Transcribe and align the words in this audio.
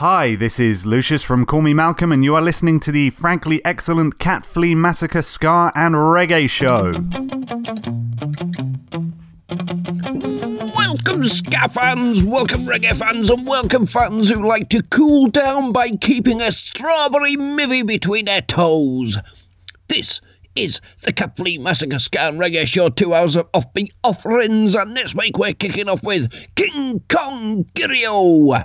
Hi, 0.00 0.34
this 0.34 0.58
is 0.58 0.86
Lucius 0.86 1.22
from 1.22 1.44
Call 1.44 1.60
Me 1.60 1.74
Malcolm, 1.74 2.10
and 2.10 2.24
you 2.24 2.34
are 2.34 2.40
listening 2.40 2.80
to 2.80 2.90
the 2.90 3.10
frankly 3.10 3.62
excellent 3.66 4.18
Cat 4.18 4.46
Flea 4.46 4.74
Massacre 4.74 5.20
Ska 5.20 5.70
and 5.74 5.94
Reggae 5.94 6.48
Show. 6.48 6.92
Welcome, 10.74 11.26
ska 11.26 11.68
fans, 11.68 12.24
welcome, 12.24 12.64
reggae 12.64 12.94
fans, 12.94 13.28
and 13.28 13.46
welcome, 13.46 13.84
fans 13.84 14.30
who 14.30 14.42
like 14.42 14.70
to 14.70 14.82
cool 14.84 15.28
down 15.28 15.70
by 15.70 15.90
keeping 15.90 16.40
a 16.40 16.50
strawberry 16.50 17.36
mivvy 17.36 17.86
between 17.86 18.24
their 18.24 18.40
toes. 18.40 19.18
This 19.88 20.22
is 20.56 20.80
the 21.02 21.12
Cat 21.12 21.36
Flea 21.36 21.58
Massacre 21.58 21.98
Ska 21.98 22.20
and 22.20 22.40
Reggae 22.40 22.66
Show, 22.66 22.88
two 22.88 23.12
hours 23.12 23.36
of 23.36 23.52
offbeat 23.52 23.90
offerings, 24.02 24.74
and 24.74 24.96
this 24.96 25.14
week 25.14 25.36
we're 25.36 25.52
kicking 25.52 25.90
off 25.90 26.02
with 26.02 26.32
King 26.54 27.04
Kong 27.06 27.66
Girio 27.74 28.64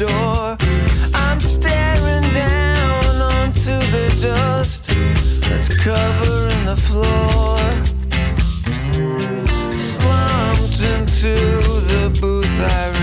door. 0.00 0.56
I'm 1.12 1.40
staring 1.40 2.30
down 2.32 3.16
onto 3.20 3.76
the 3.94 4.08
dust 4.18 4.86
that's 5.42 5.68
covering 5.68 6.64
the 6.64 6.76
floor. 6.76 7.58
Slumped 9.76 10.82
into 10.82 11.34
the 11.92 12.18
booth, 12.18 12.46
I 12.60 12.99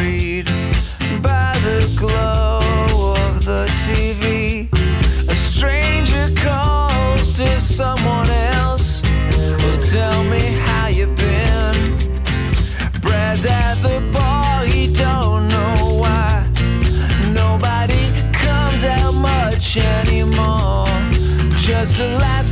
Just 21.78 22.00
the 22.00 22.08
last 22.08 22.47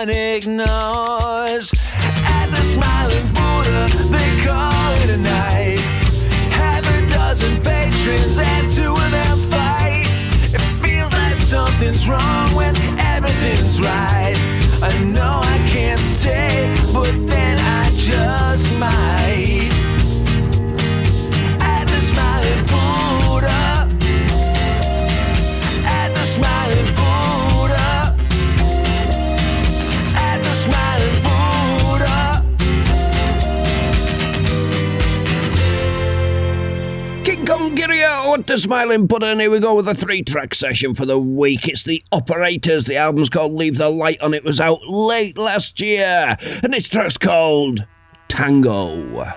everyone 0.00 1.17
Smiling 38.58 39.06
Buddha, 39.06 39.26
and 39.26 39.40
here 39.40 39.50
we 39.50 39.60
go 39.60 39.76
with 39.76 39.88
a 39.88 39.94
three 39.94 40.22
track 40.22 40.54
session 40.54 40.92
for 40.92 41.06
the 41.06 41.18
week. 41.18 41.68
It's 41.68 41.84
the 41.84 42.02
Operators. 42.12 42.84
The 42.84 42.96
album's 42.96 43.28
called 43.28 43.52
Leave 43.52 43.78
the 43.78 43.88
Light 43.88 44.20
On. 44.20 44.34
It 44.34 44.44
was 44.44 44.60
out 44.60 44.80
late 44.86 45.38
last 45.38 45.80
year, 45.80 46.36
and 46.62 46.72
this 46.72 46.88
track's 46.88 47.16
called 47.16 47.86
Tango. 48.28 49.32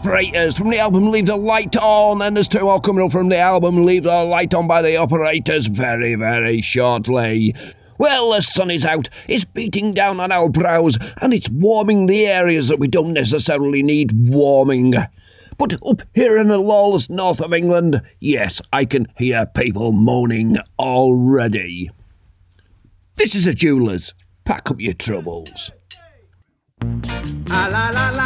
Operators 0.00 0.56
from 0.56 0.70
the 0.70 0.78
album 0.78 1.10
Leave 1.10 1.26
the 1.26 1.36
Light 1.36 1.76
On, 1.76 2.22
and 2.22 2.34
there's 2.34 2.48
two 2.48 2.60
more 2.60 2.80
coming 2.80 3.04
up 3.04 3.12
from 3.12 3.28
the 3.28 3.36
album 3.36 3.84
Leave 3.84 4.04
the 4.04 4.24
Light 4.24 4.54
On 4.54 4.66
by 4.66 4.80
the 4.80 4.96
Operators 4.96 5.66
very, 5.66 6.14
very 6.14 6.62
shortly. 6.62 7.54
Well, 7.98 8.30
the 8.30 8.40
sun 8.40 8.70
is 8.70 8.86
out, 8.86 9.10
it's 9.28 9.44
beating 9.44 9.92
down 9.92 10.18
on 10.18 10.32
our 10.32 10.48
brows, 10.48 10.96
and 11.20 11.34
it's 11.34 11.50
warming 11.50 12.06
the 12.06 12.26
areas 12.26 12.68
that 12.68 12.78
we 12.78 12.88
don't 12.88 13.12
necessarily 13.12 13.82
need 13.82 14.30
warming. 14.30 14.94
But 15.58 15.74
up 15.86 16.00
here 16.14 16.38
in 16.38 16.48
the 16.48 16.56
lawless 16.56 17.10
north 17.10 17.42
of 17.42 17.52
England, 17.52 18.00
yes, 18.20 18.62
I 18.72 18.86
can 18.86 19.06
hear 19.18 19.44
people 19.44 19.92
moaning 19.92 20.56
already. 20.78 21.90
This 23.16 23.34
is 23.34 23.46
a 23.46 23.52
jeweler's. 23.52 24.14
Pack 24.46 24.70
up 24.70 24.80
your 24.80 24.94
troubles. 24.94 25.72
Ah, 27.50 27.68
la, 27.70 27.90
la, 27.90 28.10
la. 28.16 28.19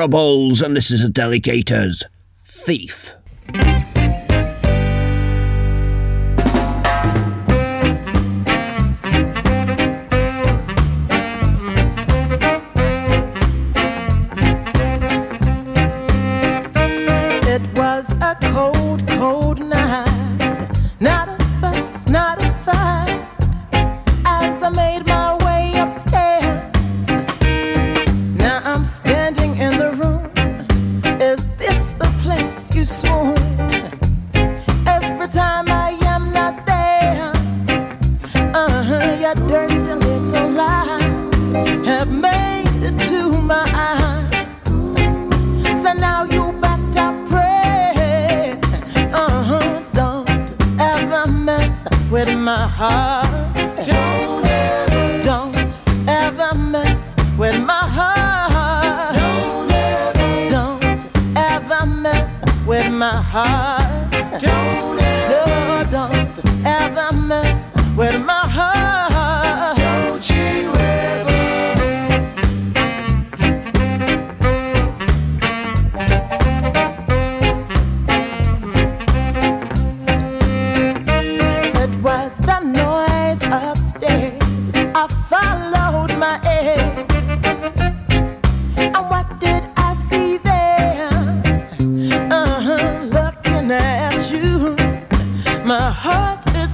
Troubles 0.00 0.62
and 0.62 0.74
this 0.74 0.90
is 0.90 1.04
a 1.04 1.10
delegator's 1.10 2.04
thief. 2.42 3.09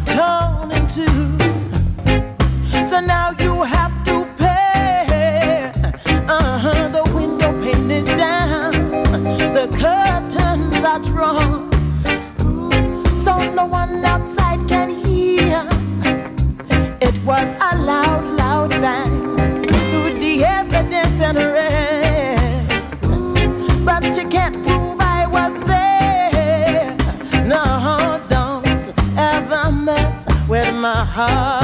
torn 0.07 0.71
in 0.73 0.87
two. 0.87 1.39
So 2.85 3.01
now 3.01 3.31
you 3.39 3.63
have 3.63 3.95
to 4.05 4.27
pay. 4.39 5.71
Uh 6.29 6.59
huh. 6.59 6.89
The 6.89 7.05
window 7.15 7.53
pane 7.63 7.91
is 7.91 8.07
down. 8.07 8.73
The 9.55 9.69
curtains 9.83 10.77
are 10.77 11.01
drawn. 11.01 11.71
So 13.17 13.39
no 13.55 13.67
one 13.67 14.05
outside 14.05 14.69
can 14.69 14.91
hear. 14.91 15.69
It 17.01 17.17
was 17.25 17.49
a 17.61 17.77
loud. 17.79 18.36
heart. 31.17 31.56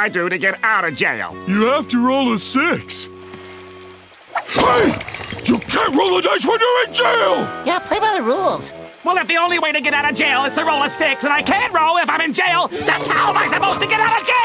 I 0.00 0.08
do 0.08 0.30
to 0.30 0.38
get 0.38 0.58
out 0.64 0.86
of 0.86 0.96
jail? 0.96 1.36
You 1.46 1.66
have 1.66 1.86
to 1.88 2.02
roll 2.02 2.32
a 2.32 2.38
six. 2.38 3.10
Hey! 4.46 4.96
You 5.44 5.58
can't 5.58 5.94
roll 5.94 6.16
a 6.16 6.22
dice 6.22 6.46
when 6.46 6.58
you're 6.58 6.88
in 6.88 6.94
jail! 6.94 7.36
Yeah, 7.66 7.80
play 7.80 8.00
by 8.00 8.14
the 8.16 8.22
rules. 8.22 8.72
Well, 9.04 9.18
if 9.18 9.28
the 9.28 9.36
only 9.36 9.58
way 9.58 9.72
to 9.72 9.80
get 9.82 9.92
out 9.92 10.10
of 10.10 10.16
jail 10.16 10.46
is 10.46 10.54
to 10.54 10.64
roll 10.64 10.82
a 10.82 10.88
six, 10.88 11.24
and 11.24 11.32
I 11.34 11.42
can't 11.42 11.70
roll 11.74 11.98
if 11.98 12.08
I'm 12.08 12.22
in 12.22 12.32
jail, 12.32 12.68
just 12.68 13.08
how 13.08 13.28
am 13.28 13.36
I 13.36 13.46
supposed 13.48 13.80
to 13.80 13.86
get 13.86 14.00
out 14.00 14.18
of 14.18 14.26
jail? 14.26 14.39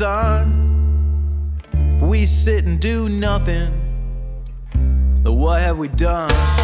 sun. 0.00 1.60
If 1.74 2.00
we 2.00 2.24
sit 2.24 2.64
and 2.64 2.80
do 2.80 3.10
nothing, 3.10 3.70
then 4.72 5.34
what 5.36 5.60
have 5.60 5.76
we 5.76 5.88
done? 5.88 6.59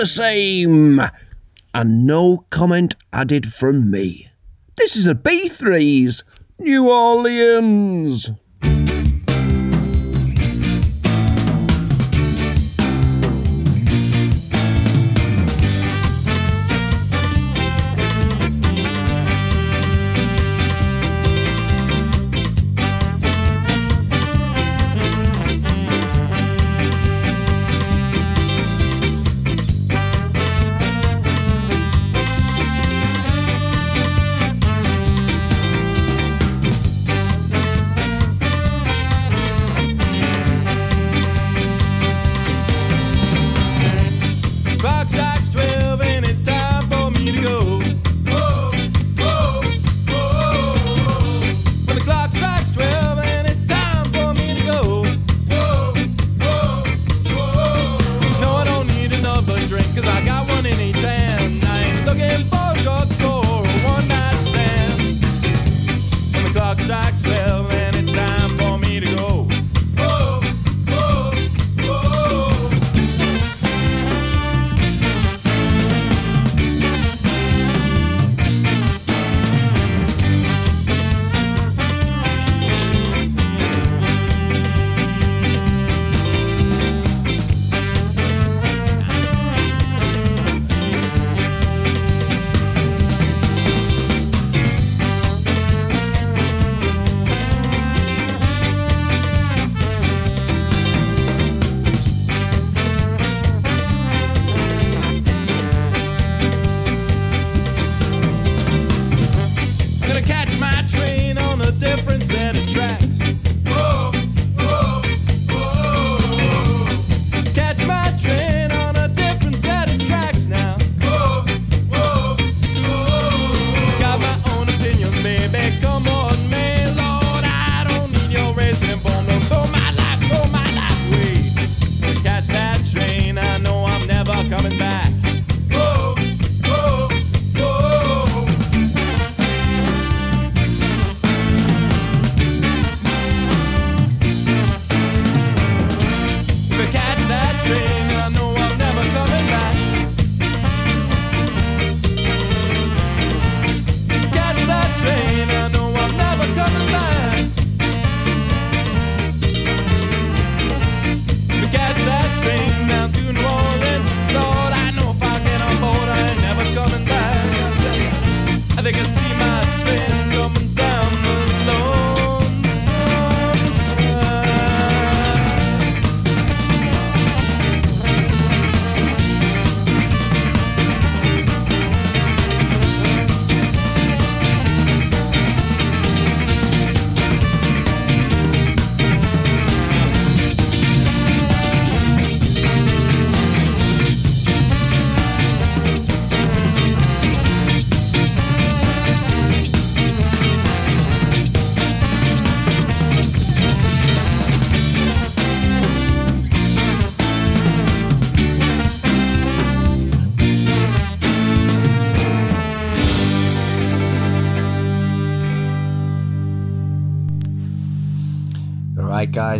the 0.00 0.06
same. 0.06 0.98
And 1.74 2.06
no 2.06 2.46
comment 2.48 2.94
added 3.12 3.52
from 3.52 3.90
me. 3.90 4.30
This 4.76 4.96
is 4.96 5.06
a 5.06 5.14
B3's 5.14 6.24
New 6.58 6.88
Orleans. 6.88 8.30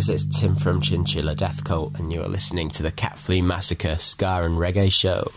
guys, 0.01 0.09
it's 0.09 0.39
Tim 0.39 0.55
from 0.55 0.81
Chinchilla 0.81 1.35
Death 1.35 1.63
Cult, 1.63 1.99
and 1.99 2.11
you 2.11 2.23
are 2.23 2.27
listening 2.27 2.71
to 2.71 2.81
the 2.81 2.91
Cat 2.91 3.19
Flea 3.19 3.39
Massacre 3.39 3.99
Ska 3.99 4.41
and 4.41 4.57
Reggae 4.57 4.91
Show. 4.91 5.31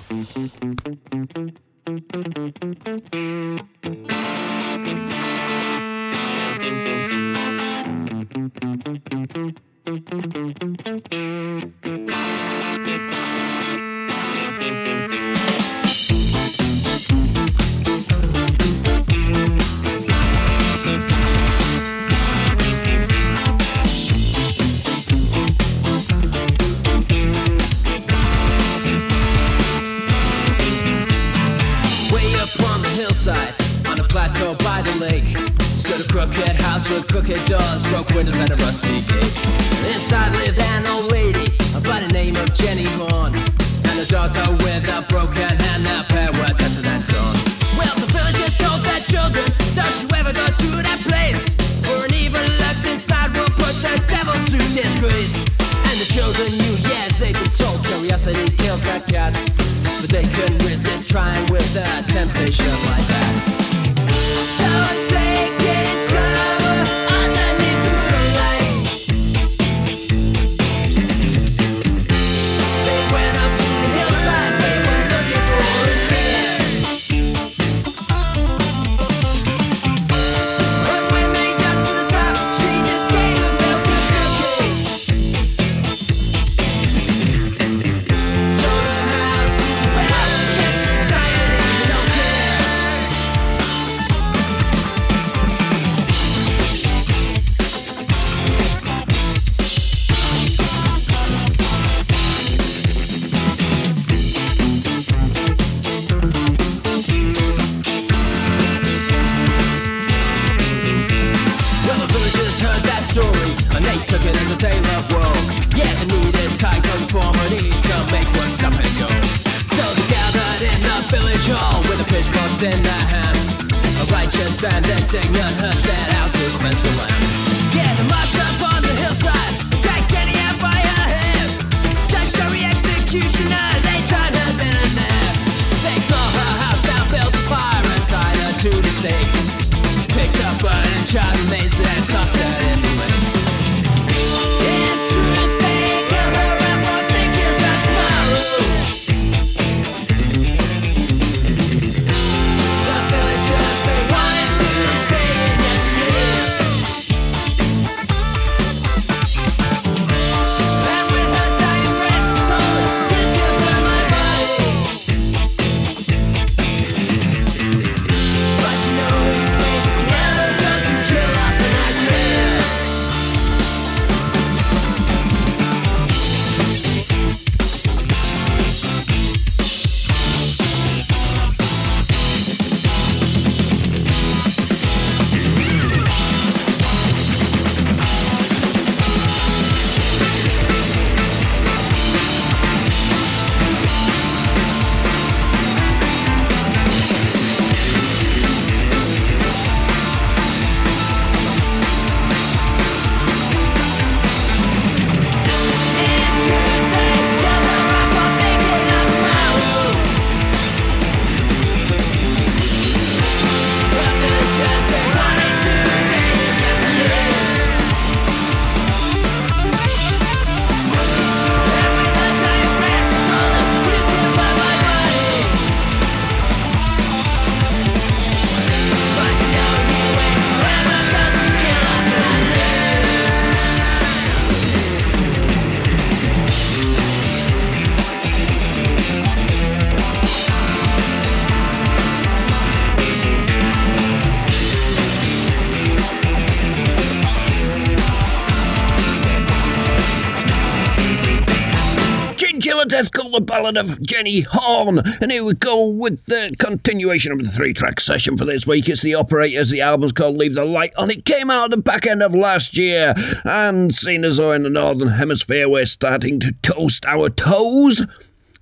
The 253.34 253.40
ballad 253.40 253.76
of 253.76 254.00
Jenny 254.00 254.42
Horn. 254.48 255.00
And 255.20 255.30
here 255.30 255.42
we 255.42 255.54
go 255.54 255.88
with 255.88 256.24
the 256.26 256.54
continuation 256.58 257.32
of 257.32 257.38
the 257.38 257.48
three 257.48 257.72
track 257.72 257.98
session 257.98 258.36
for 258.36 258.44
this 258.44 258.66
week. 258.66 258.88
It's 258.88 259.02
The 259.02 259.14
Operators. 259.14 259.70
The 259.70 259.80
album's 259.80 260.12
called 260.12 260.36
Leave 260.36 260.54
the 260.54 260.64
Light 260.64 260.92
On. 260.96 261.10
It 261.10 261.24
came 261.24 261.50
out 261.50 261.64
at 261.64 261.70
the 261.72 261.78
back 261.78 262.06
end 262.06 262.22
of 262.22 262.34
last 262.34 262.78
year. 262.78 263.14
And 263.44 263.92
seeing 263.92 264.24
as 264.24 264.36
though 264.36 264.52
in 264.52 264.62
the 264.62 264.70
Northern 264.70 265.08
Hemisphere 265.08 265.68
we're 265.68 265.86
starting 265.86 266.38
to 266.40 266.52
toast 266.62 267.04
our 267.06 267.28
toes, 267.28 268.06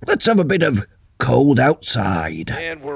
let's 0.07 0.25
have 0.25 0.39
a 0.39 0.43
bit 0.43 0.63
of 0.63 0.85
cold 1.19 1.59
outside. 1.59 2.49
And 2.51 2.81
we're 2.81 2.92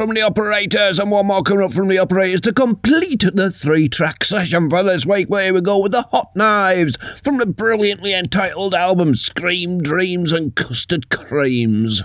from 0.00 0.14
the 0.14 0.22
operators, 0.22 0.98
and 0.98 1.10
one 1.10 1.26
more 1.26 1.42
coming 1.42 1.62
up 1.62 1.72
from 1.74 1.88
the 1.88 1.98
operators 1.98 2.40
to 2.40 2.54
complete 2.54 3.22
the 3.34 3.50
three 3.50 3.86
track 3.86 4.24
session 4.24 4.70
for 4.70 4.82
this 4.82 5.04
week. 5.04 5.28
Where 5.28 5.52
we 5.52 5.60
go 5.60 5.82
with 5.82 5.92
the 5.92 6.08
Hot 6.10 6.34
Knives 6.34 6.96
from 7.22 7.36
the 7.36 7.44
brilliantly 7.44 8.14
entitled 8.14 8.72
album 8.72 9.14
Scream 9.14 9.82
Dreams 9.82 10.32
and 10.32 10.56
Custard 10.56 11.10
Creams. 11.10 12.02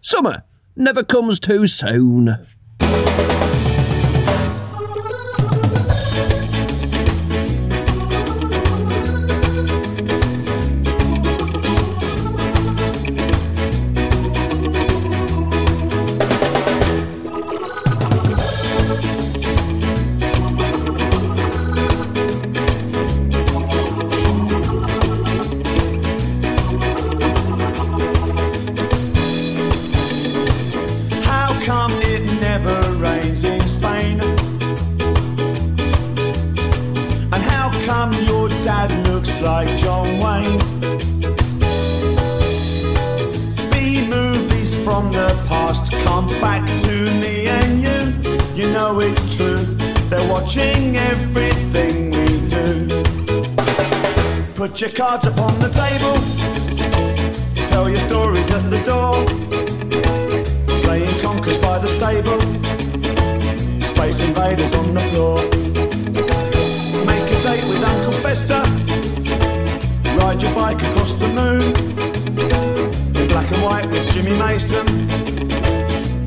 Summer 0.00 0.44
never 0.76 1.02
comes 1.02 1.40
too 1.40 1.66
soon. 1.66 2.46
Stories 58.06 58.48
at 58.52 58.64
the 58.70 58.80
door. 58.84 59.24
Playing 60.82 61.20
conkers 61.22 61.58
by 61.58 61.78
the 61.78 61.88
stable. 61.88 62.40
Space 63.80 64.20
invaders 64.20 64.72
on 64.80 64.94
the 64.94 65.04
floor. 65.10 65.36
Make 67.10 67.26
a 67.36 67.38
date 67.46 67.64
with 67.70 67.82
Uncle 67.92 68.16
Fester. 68.24 68.62
Ride 70.18 70.40
your 70.42 70.54
bike 70.54 70.82
across 70.82 71.14
the 71.16 71.28
moon. 71.38 71.62
In 73.16 73.28
black 73.28 73.50
and 73.52 73.62
white 73.62 73.88
with 73.90 74.04
Jimmy 74.12 74.36
Mason. 74.38 74.86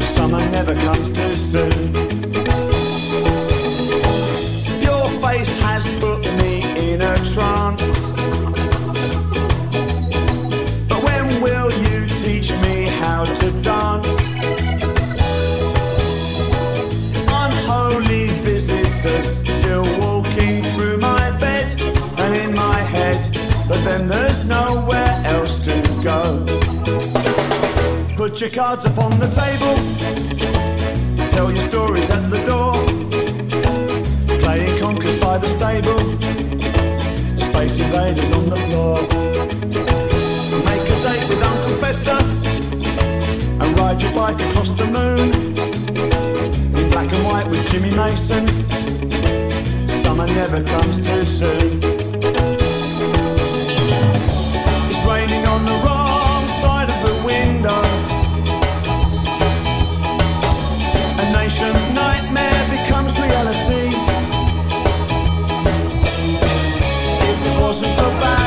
Summer 0.01 0.41
never 0.49 0.73
comes 0.75 1.11
too 1.11 1.33
soon. 1.33 2.06
Put 28.37 28.53
your 28.53 28.63
cards 28.63 28.85
upon 28.85 29.09
the 29.17 29.25
table. 29.33 29.75
Tell 31.31 31.51
your 31.51 31.59
stories 31.59 32.07
at 32.11 32.29
the 32.29 32.37
door. 32.45 32.73
Playing 34.43 34.79
conkers 34.79 35.15
by 35.15 35.39
the 35.39 35.47
stable. 35.47 35.97
Space 37.35 37.79
invaders 37.79 38.31
on 38.37 38.47
the 38.47 38.57
floor. 38.67 39.01
Make 40.69 40.85
a 40.85 40.97
date 41.01 41.27
with 41.27 41.41
Uncle 41.41 41.77
Fester. 41.81 42.19
And 43.59 43.75
ride 43.75 43.99
your 44.03 44.13
bike 44.13 44.39
across 44.51 44.69
the 44.69 44.85
moon. 44.85 45.33
In 46.77 46.89
black 46.91 47.11
and 47.11 47.25
white 47.25 47.47
with 47.47 47.67
Jimmy 47.71 47.89
Mason. 47.89 48.47
Summer 49.87 50.27
never 50.27 50.63
comes 50.63 51.01
too 51.01 51.23
soon. 51.23 51.96
for. 67.97 68.46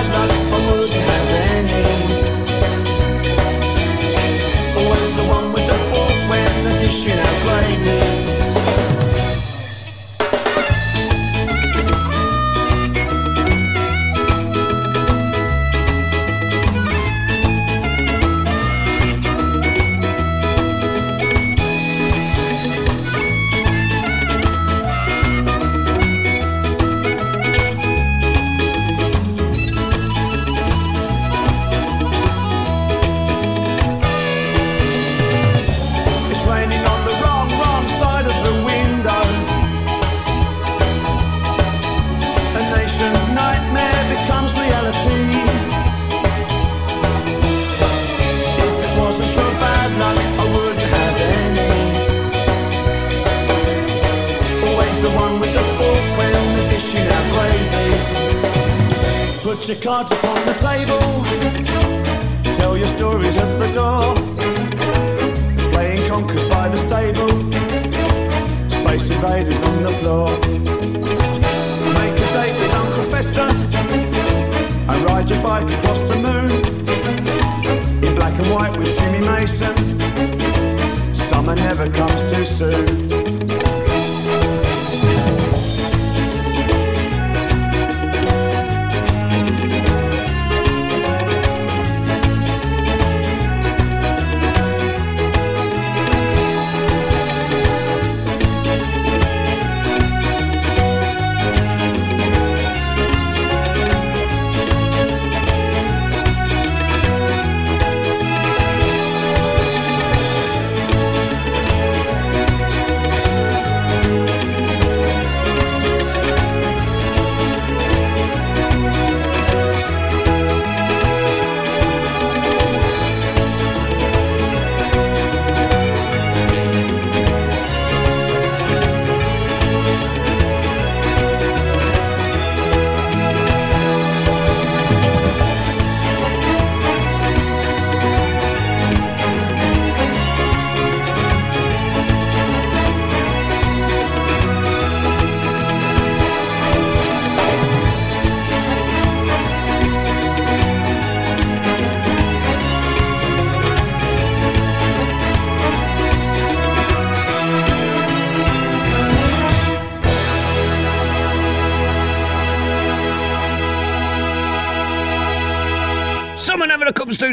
cards 59.81 60.12
upon 60.12 60.35
the 60.45 60.53
table. 60.53 61.09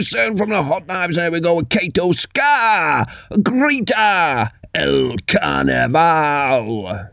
soon 0.02 0.38
from 0.38 0.50
the 0.50 0.64
Hot 0.64 0.88
Knives. 0.88 1.18
And 1.18 1.26
here 1.26 1.32
we 1.32 1.40
go 1.40 1.56
with 1.56 1.70
Kato 1.70 2.12
Scar, 2.12 3.06
Greta, 3.42 4.52
El 4.74 5.16
Carnaval. 5.28 7.10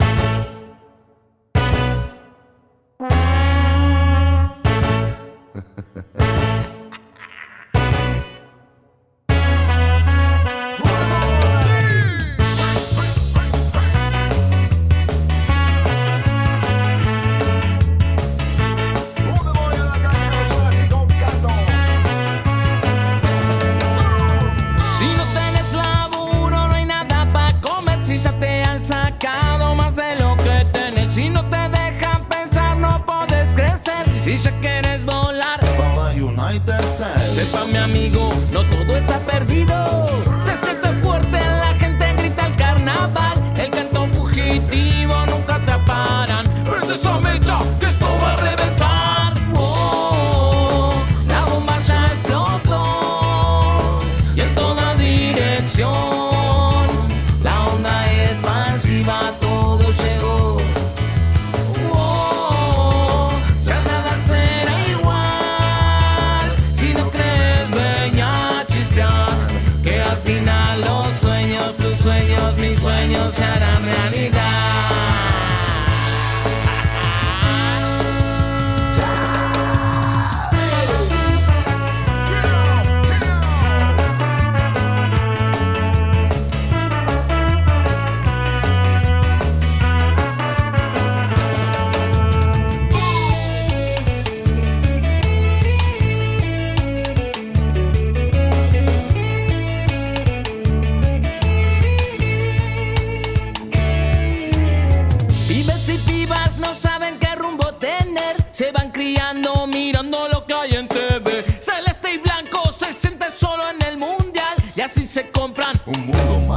Sepa 37.35 37.64
mi 37.64 37.76
amigo, 37.76 38.28
no 38.53 38.62
todo 38.70 38.97
está 38.97 39.18
perdido. 39.18 39.74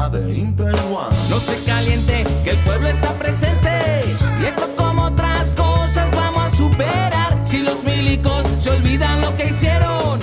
De 0.09 0.37
Impel 0.37 0.75
One. 0.75 1.17
No 1.29 1.39
se 1.39 1.63
caliente, 1.65 2.23
que 2.43 2.51
el 2.51 2.57
pueblo 2.59 2.87
está 2.87 3.11
presente. 3.13 3.69
Y 4.41 4.45
esto 4.45 4.67
como 4.77 5.03
otras 5.03 5.45
cosas 5.55 6.09
vamos 6.11 6.43
a 6.43 6.55
superar. 6.55 7.37
Si 7.45 7.59
los 7.59 7.83
milicos 7.83 8.45
se 8.59 8.69
olvidan 8.69 9.21
lo 9.21 9.35
que 9.35 9.47
hicieron, 9.47 10.19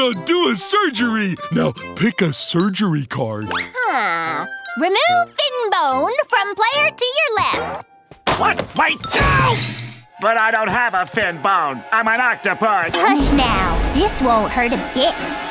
you 0.00 0.06
landed 0.06 0.18
on 0.18 0.24
do 0.24 0.48
a 0.48 0.56
surgery. 0.56 1.34
Now 1.52 1.72
pick 1.96 2.20
a 2.20 2.32
surgery 2.32 3.04
card. 3.04 3.46
Huh. 3.52 4.46
Remove 4.78 4.96
fin 5.26 5.70
bone 5.70 6.12
from 6.28 6.54
player 6.54 6.90
to 6.90 7.04
your 7.04 7.36
left. 7.36 7.86
What? 8.38 8.78
Wait, 8.78 8.96
no! 9.14 9.56
But 10.20 10.36
I 10.36 10.50
don't 10.50 10.68
have 10.68 10.94
a 10.94 11.06
fin 11.06 11.40
bone. 11.42 11.82
I'm 11.92 12.08
an 12.08 12.20
octopus. 12.20 12.94
Hush 12.94 13.32
now. 13.32 13.92
This 13.94 14.22
won't 14.22 14.52
hurt 14.52 14.72
a 14.72 14.90
bit. 14.94 15.49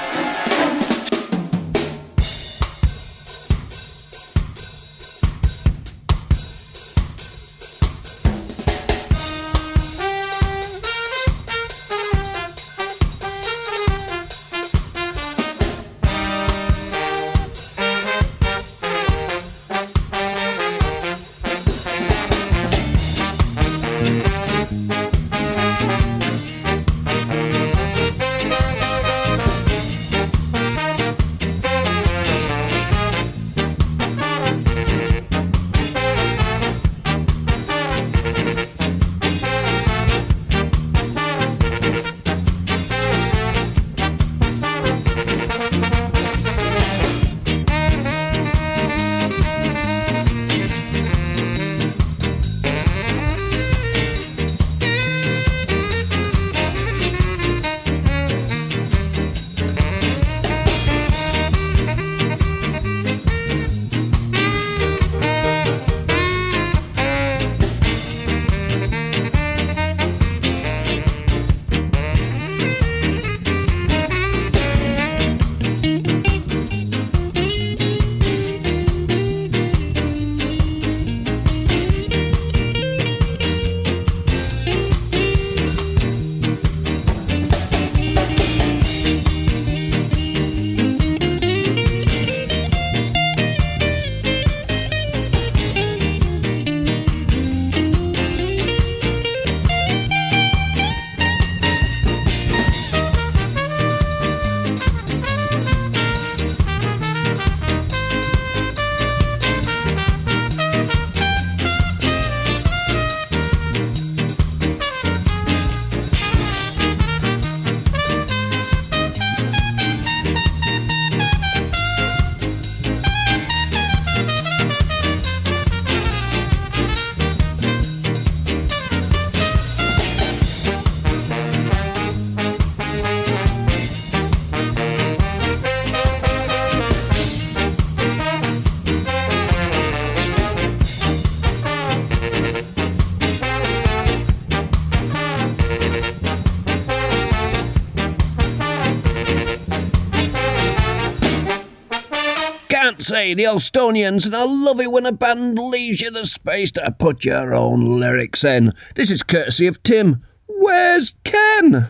Say 153.09 153.33
the 153.33 153.45
Elstonians, 153.45 154.27
and 154.27 154.35
I 154.35 154.45
love 154.45 154.79
it 154.79 154.91
when 154.91 155.07
a 155.07 155.11
band 155.11 155.57
leaves 155.57 155.99
you 155.99 156.11
the 156.11 156.27
space 156.27 156.71
to 156.73 156.95
put 156.99 157.25
your 157.25 157.55
own 157.55 157.99
lyrics 157.99 158.43
in. 158.43 158.71
This 158.93 159.09
is 159.09 159.23
courtesy 159.23 159.65
of 159.65 159.81
Tim. 159.81 160.23
Where's 160.45 161.15
Ken? 161.23 161.89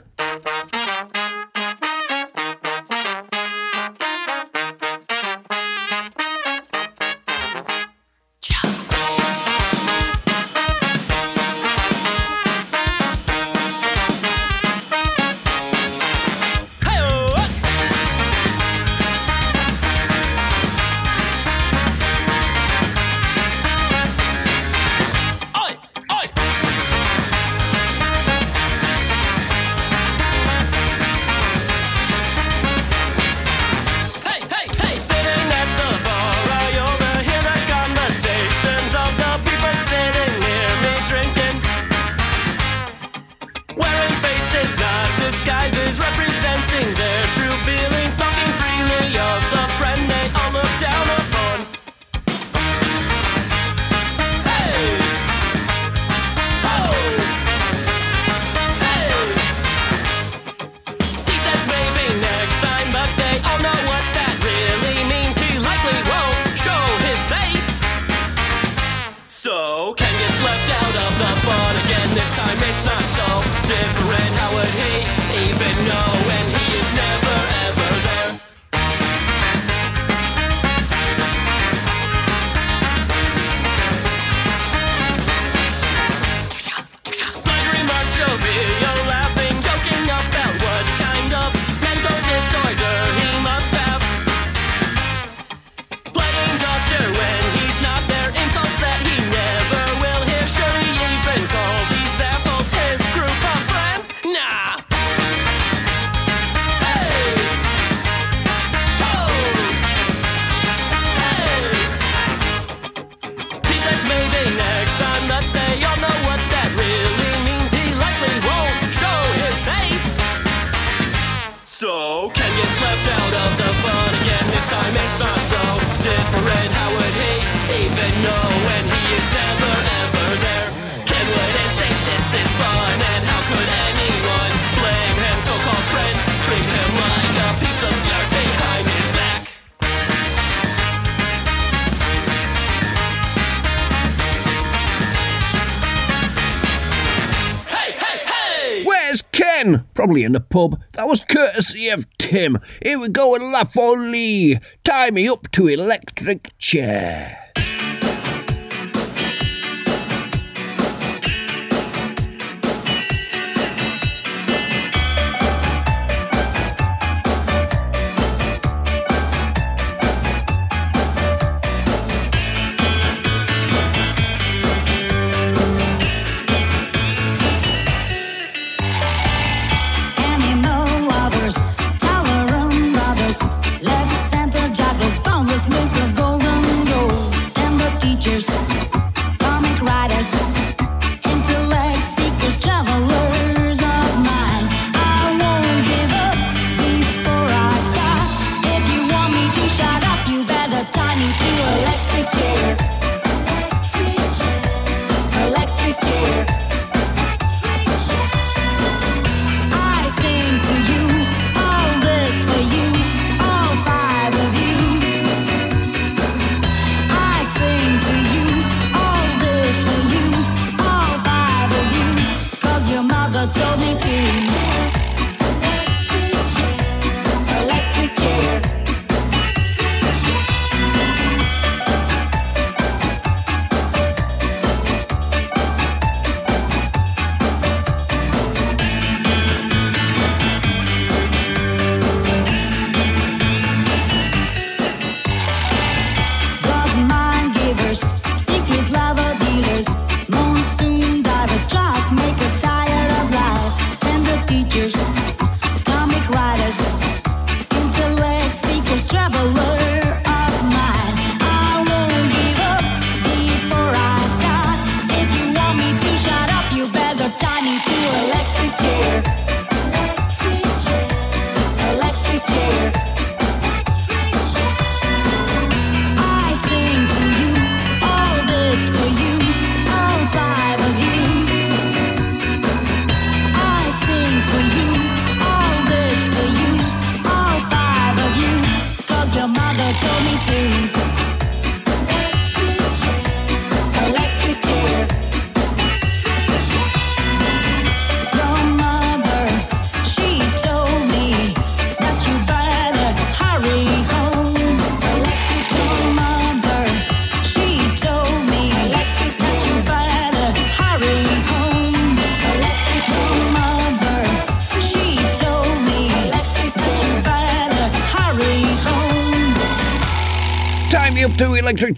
in 150.18 150.34
the 150.34 150.40
pub. 150.40 150.82
That 150.94 151.08
was 151.08 151.24
courtesy 151.24 151.90
of 151.90 152.06
Tim. 152.18 152.58
Here 152.84 153.00
we 153.00 153.10
go 153.10 153.36
and 153.36 153.52
laugh 153.52 153.78
only. 153.78 154.60
Tie 154.84 155.12
me 155.12 155.28
up 155.28 155.50
to 155.52 155.68
electric 155.68 156.58
chair. 156.58 157.49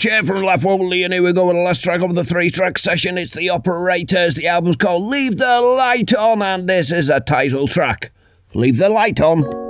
Chair 0.01 0.23
from 0.23 0.37
Lafoli, 0.37 1.03
and 1.05 1.13
here 1.13 1.21
we 1.21 1.31
go 1.31 1.45
with 1.45 1.55
the 1.55 1.61
last 1.61 1.83
track 1.83 2.01
of 2.01 2.15
the 2.15 2.23
three 2.23 2.49
track 2.49 2.79
session. 2.79 3.19
It's 3.19 3.35
The 3.35 3.49
Operators. 3.49 4.33
The 4.33 4.47
album's 4.47 4.77
called 4.77 5.03
Leave 5.03 5.37
the 5.37 5.61
Light 5.61 6.11
On, 6.15 6.41
and 6.41 6.67
this 6.67 6.91
is 6.91 7.11
a 7.11 7.19
title 7.19 7.67
track 7.67 8.11
Leave 8.55 8.79
the 8.79 8.89
Light 8.89 9.21
On. 9.21 9.60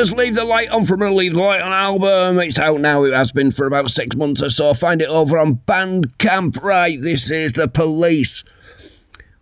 Operators, 0.00 0.16
Leave 0.16 0.34
the 0.34 0.44
Light 0.46 0.70
On 0.70 0.86
from 0.86 1.02
a 1.02 1.10
Leave 1.10 1.34
the 1.34 1.40
Light 1.40 1.60
On 1.60 1.72
album. 1.72 2.38
It's 2.38 2.58
out 2.58 2.80
now. 2.80 3.04
It 3.04 3.12
has 3.12 3.32
been 3.32 3.50
for 3.50 3.66
about 3.66 3.90
six 3.90 4.16
months 4.16 4.42
or 4.42 4.48
so. 4.48 4.72
Find 4.72 5.02
it 5.02 5.10
over 5.10 5.36
on 5.36 5.56
Bandcamp. 5.56 6.62
Right, 6.62 6.98
this 7.02 7.30
is 7.30 7.52
The 7.52 7.68
Police. 7.68 8.42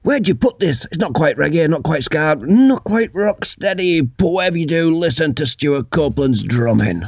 Where'd 0.02 0.26
you 0.26 0.34
put 0.34 0.58
this? 0.58 0.84
It's 0.86 0.98
not 0.98 1.14
quite 1.14 1.36
reggae, 1.36 1.68
not 1.68 1.84
quite 1.84 2.02
ska, 2.02 2.38
not 2.40 2.82
quite 2.82 3.14
rock 3.14 3.44
steady, 3.44 4.00
but 4.00 4.30
whatever 4.30 4.58
you 4.58 4.66
do, 4.66 4.96
listen 4.96 5.32
to 5.36 5.46
Stewart 5.46 5.90
Copeland's 5.90 6.42
drumming. 6.42 7.04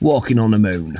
Walking 0.00 0.38
on 0.38 0.52
the 0.52 0.58
Moon. 0.58 0.96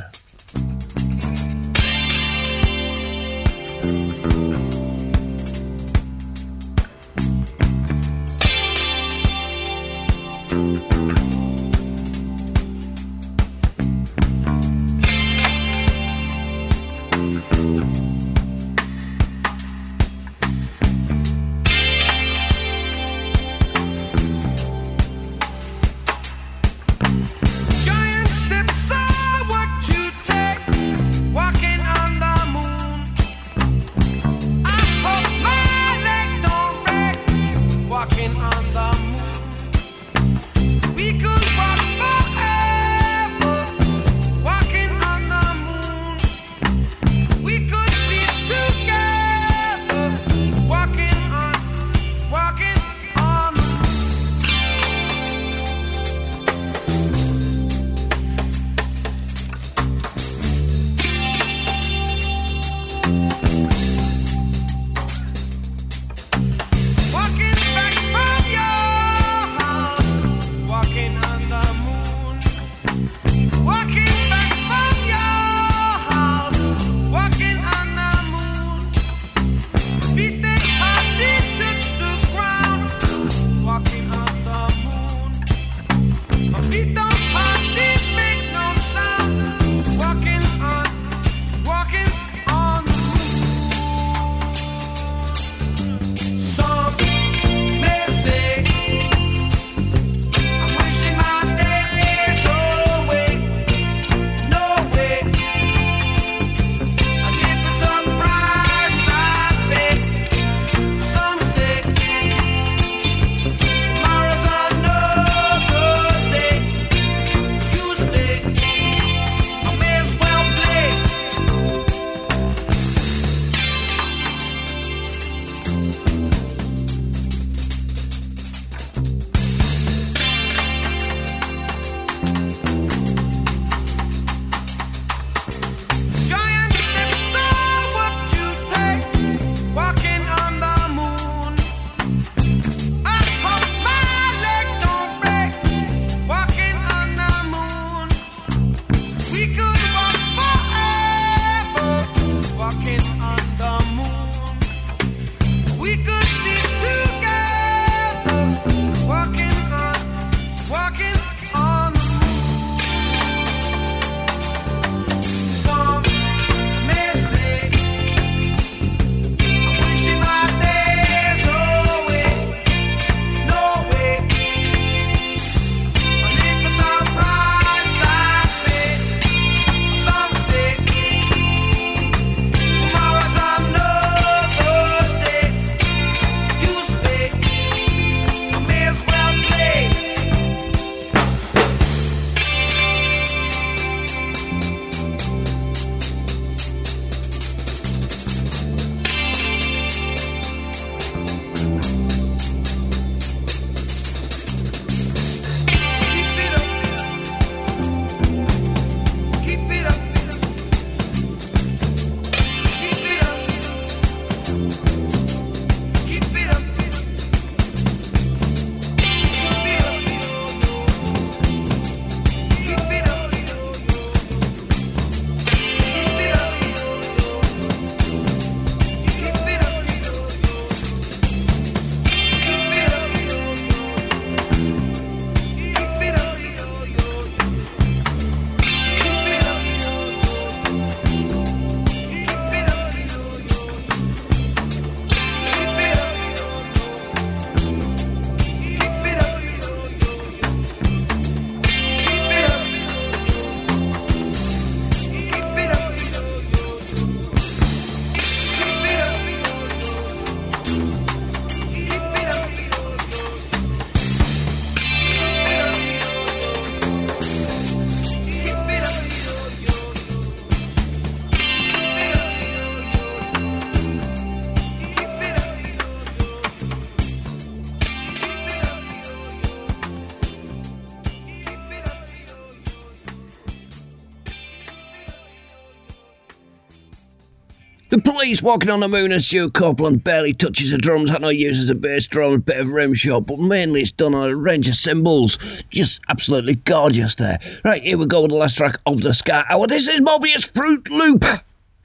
He's 288.31 288.45
walking 288.45 288.71
on 288.71 288.79
the 288.79 288.87
moon 288.87 289.11
and 289.11 289.21
Stu 289.21 289.51
Copeland 289.51 290.05
barely 290.05 290.33
touches 290.33 290.71
the 290.71 290.79
drums. 290.79 291.11
Hatno 291.11 291.37
uses 291.37 291.69
a 291.69 291.75
bass 291.75 292.07
drum, 292.07 292.35
a 292.35 292.39
bit 292.39 292.59
of 292.59 292.71
rim 292.71 292.95
shot, 292.95 293.27
but 293.27 293.41
mainly 293.41 293.81
it's 293.81 293.91
done 293.91 294.15
on 294.15 294.31
a 294.31 294.37
range 294.37 294.69
of 294.69 294.77
cymbals. 294.77 295.37
Just 295.71 296.01
absolutely 296.09 296.55
gorgeous 296.55 297.17
there. 297.17 297.41
Right, 297.65 297.83
here 297.83 297.99
we 297.99 298.07
go 298.07 298.23
with 298.23 298.31
the 298.31 298.37
last 298.37 298.57
track 298.57 298.77
of 298.87 299.01
the 299.01 299.13
Ska 299.13 299.47
Hour. 299.49 299.67
This 299.67 299.89
is 299.89 300.01
Mobius 300.01 300.49
Fruit 300.55 300.89
Loop, 300.89 301.25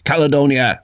Caledonia. 0.03 0.83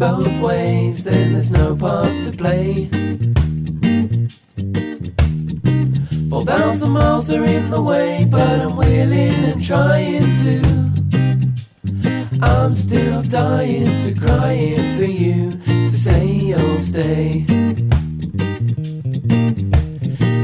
Both 0.00 0.40
ways, 0.40 1.04
then 1.04 1.34
there's 1.34 1.50
no 1.50 1.76
part 1.76 2.06
to 2.24 2.32
play. 2.32 2.88
Four 6.30 6.42
thousand 6.42 6.92
miles 6.92 7.30
are 7.30 7.44
in 7.44 7.68
the 7.70 7.82
way, 7.82 8.24
but 8.24 8.60
I'm 8.62 8.76
willing 8.76 9.34
and 9.50 9.62
trying 9.62 10.22
to. 10.42 10.56
I'm 12.40 12.74
still 12.74 13.22
dying 13.24 13.84
to 13.84 14.14
crying 14.18 14.96
for 14.96 15.04
you 15.04 15.50
to 15.66 15.90
say 15.90 16.26
you'll 16.26 16.78
stay. 16.78 17.44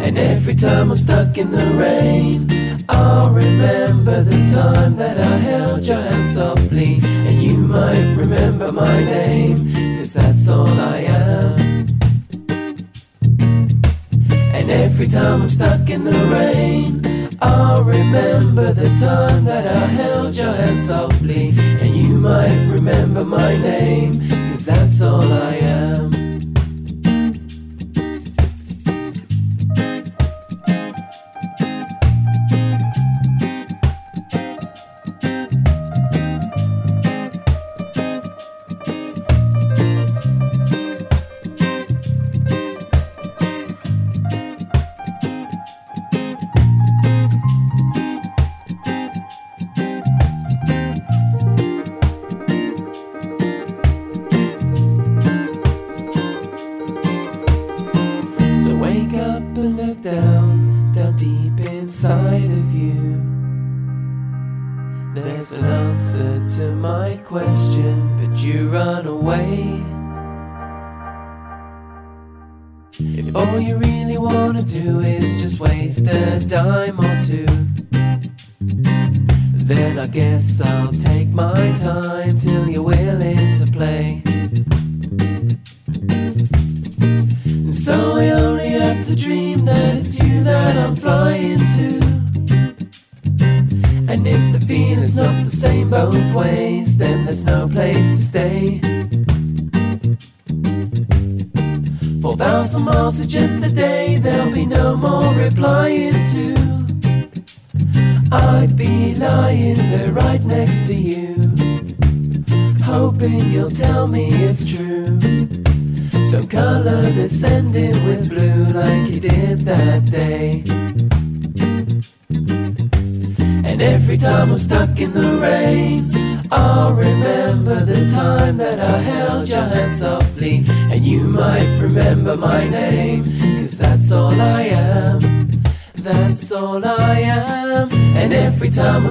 And 0.05 0.19
every 0.19 0.55
time 0.55 0.91
I'm 0.91 0.99
stuck 0.99 1.39
in 1.39 1.51
the 1.51 1.67
rain, 1.81 2.66
I'll 2.89 3.31
remember 3.31 4.23
the 4.23 4.53
time 4.53 4.97
that 4.97 5.19
I 5.19 5.37
held 5.39 5.85
your 5.85 6.01
hand 6.01 6.27
softly. 6.27 7.01
And 7.03 7.35
you 7.35 7.57
might 7.59 8.15
remember 8.17 8.71
my 8.73 9.05
name, 9.05 9.73
cause 9.99 10.13
that's 10.15 10.49
all 10.49 10.69
I 10.69 10.99
am. 10.99 11.89
And 14.55 14.71
every 14.71 15.09
time 15.09 15.43
I'm 15.43 15.51
stuck 15.51 15.89
in 15.91 16.05
the 16.05 16.19
rain, 16.33 17.03
I'll 17.43 17.83
remember 17.83 18.73
the 18.73 18.89
time 19.01 19.45
that 19.45 19.67
I 19.67 19.87
held 19.87 20.35
your 20.35 20.53
hand 20.53 20.81
softly. 20.81 21.55
And 21.81 21.89
you 21.91 22.17
might 22.19 22.69
remember 22.71 23.25
my 23.25 23.57
name, 23.57 24.29
cause 24.51 24.67
that's 24.67 25.03
all 25.03 25.33
I 25.33 25.55
am. 25.57 26.16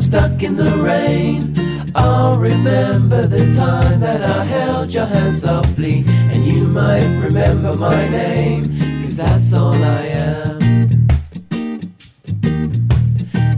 Stuck 0.05 0.43
in 0.43 0.55
the 0.55 0.69
rain, 0.83 1.51
I'll 1.95 2.37
remember 2.37 3.25
the 3.25 3.55
time 3.57 3.99
that 4.01 4.21
I 4.21 4.43
held 4.45 4.93
your 4.93 5.07
hand 5.07 5.35
softly. 5.35 6.03
And 6.31 6.45
you 6.45 6.67
might 6.67 7.07
remember 7.23 7.75
my 7.75 8.09
name, 8.09 8.65
cause 9.03 9.17
that's 9.17 9.53
all 9.53 9.73
I 9.73 10.01
am. 10.05 10.61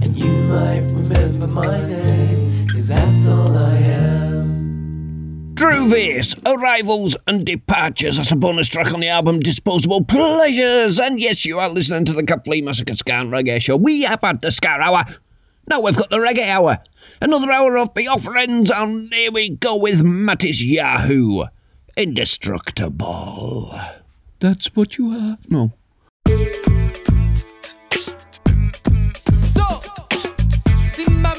And 0.03 0.15
you 0.15 0.31
might 0.53 0.85
remember 0.95 1.47
my 1.47 1.85
name, 1.85 2.67
cause 2.69 2.87
that's 2.87 3.27
all 3.27 3.57
I 3.57 3.75
am. 3.75 3.97
Vase, 5.87 6.35
Arrivals 6.45 7.15
and 7.27 7.45
Departures. 7.45 8.17
That's 8.17 8.31
a 8.31 8.35
bonus 8.35 8.67
track 8.67 8.93
on 8.93 8.99
the 8.99 9.07
album 9.07 9.39
Disposable 9.39 10.03
Pleasures. 10.03 10.99
And 10.99 11.17
yes, 11.19 11.45
you 11.45 11.59
are 11.59 11.69
listening 11.69 12.03
to 12.05 12.13
the 12.13 12.23
Cuffley 12.23 12.61
Massacre 12.61 12.93
Ska 12.93 13.13
and 13.13 13.31
Reggae 13.31 13.61
Show. 13.61 13.77
We 13.77 14.01
have 14.03 14.21
had 14.21 14.41
the 14.41 14.51
Ska 14.51 14.67
Hour. 14.67 15.05
Now 15.69 15.81
we've 15.81 15.97
got 15.97 16.09
the 16.09 16.17
Reggae 16.17 16.47
Hour. 16.47 16.77
Another 17.21 17.51
hour 17.51 17.77
of 17.77 17.93
the 17.93 18.07
offerings, 18.07 18.71
and 18.71 19.13
here 19.13 19.31
we 19.31 19.49
go 19.49 19.75
with 19.75 20.01
Matisyahu. 20.01 21.45
Indestructible. 21.97 23.77
That's 24.39 24.73
what 24.75 24.97
you 24.97 25.11
are. 25.11 25.37
No. 25.49 25.73
So, 29.17 29.81
Simba 30.83 31.33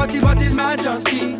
But 0.00 0.40
His 0.40 0.54
Majesty. 0.54 1.36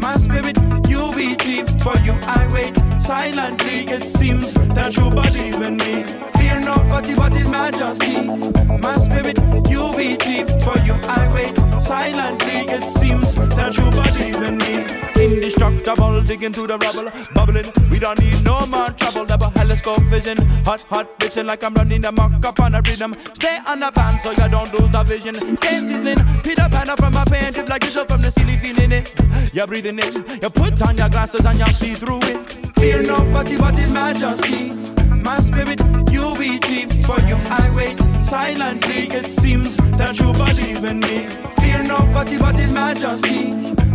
My 0.00 0.16
spirit, 0.18 0.56
you 0.88 1.10
retrieve. 1.10 1.68
For 1.82 1.98
you 2.06 2.14
I 2.22 2.48
wait 2.52 2.72
silently. 3.02 3.80
It 3.92 4.04
seems 4.04 4.54
that 4.54 4.96
you 4.96 5.10
believe 5.10 5.60
in 5.60 5.76
me. 5.78 6.04
Fear 6.38 6.60
nobody 6.60 7.14
His 7.36 7.50
Majesty. 7.50 8.22
My 8.78 8.98
spirit, 8.98 9.36
you 9.68 9.90
retrieve. 9.98 10.48
For 10.62 10.78
you 10.86 10.94
I 11.08 11.28
wait 11.34 11.56
silently. 11.82 12.72
It 12.72 12.84
seems 12.84 13.34
that 13.34 13.76
you 13.78 13.90
believe 13.90 14.33
Indestructible, 15.94 16.22
digging 16.22 16.52
through 16.52 16.66
the 16.66 16.78
rubble, 16.78 17.10
bubbling. 17.34 17.90
We 17.90 17.98
don't 17.98 18.18
need 18.18 18.44
no 18.44 18.66
more 18.66 18.90
trouble. 18.90 19.26
Double 19.26 19.50
telescope 19.50 20.02
vision, 20.04 20.38
hot, 20.64 20.82
hot 20.84 21.08
vision 21.20 21.46
like 21.46 21.62
I'm 21.62 21.74
running 21.74 22.00
the 22.00 22.12
mock 22.12 22.44
up 22.44 22.60
on 22.60 22.74
a 22.74 22.82
rhythm. 22.82 23.14
Stay 23.34 23.58
on 23.66 23.80
the 23.80 23.90
band 23.92 24.20
so 24.24 24.30
you 24.30 24.48
don't 24.48 24.72
lose 24.72 24.90
the 24.90 25.02
vision. 25.04 25.34
Stay 25.56 25.80
sizzling, 25.80 26.18
Peter 26.42 26.68
Pan 26.70 26.90
up 26.90 26.98
from 26.98 27.12
my 27.12 27.24
pain, 27.24 27.52
drip 27.52 27.68
like 27.68 27.84
yourself 27.84 28.08
from 28.08 28.22
the 28.22 28.30
silly 28.30 28.56
feeling 28.56 28.92
it. 28.92 29.14
You're 29.52 29.66
breathing 29.66 29.98
it, 29.98 30.14
you 30.42 30.50
put 30.50 30.80
on 30.82 30.96
your 30.96 31.08
glasses 31.08 31.46
and 31.46 31.58
you 31.58 31.72
see 31.72 31.94
through 31.94 32.20
it. 32.22 32.74
Fear 32.76 33.02
nobody 33.02 33.56
but 33.56 33.74
His 33.74 33.92
Majesty. 33.92 34.72
My 35.22 35.40
spirit, 35.40 35.80
you 36.10 36.34
be 36.36 36.58
chief. 36.58 36.90
For 37.06 37.20
you 37.22 37.36
I 37.50 37.70
wait 37.74 37.96
silently. 38.24 39.06
It 39.14 39.26
seems 39.26 39.76
that 39.98 40.18
you 40.18 40.32
believe 40.32 40.84
in 40.84 41.00
me. 41.00 41.28
Fear 41.60 41.84
nobody 41.84 42.36
but 42.36 42.56
His 42.56 42.72
Majesty. 42.72 43.52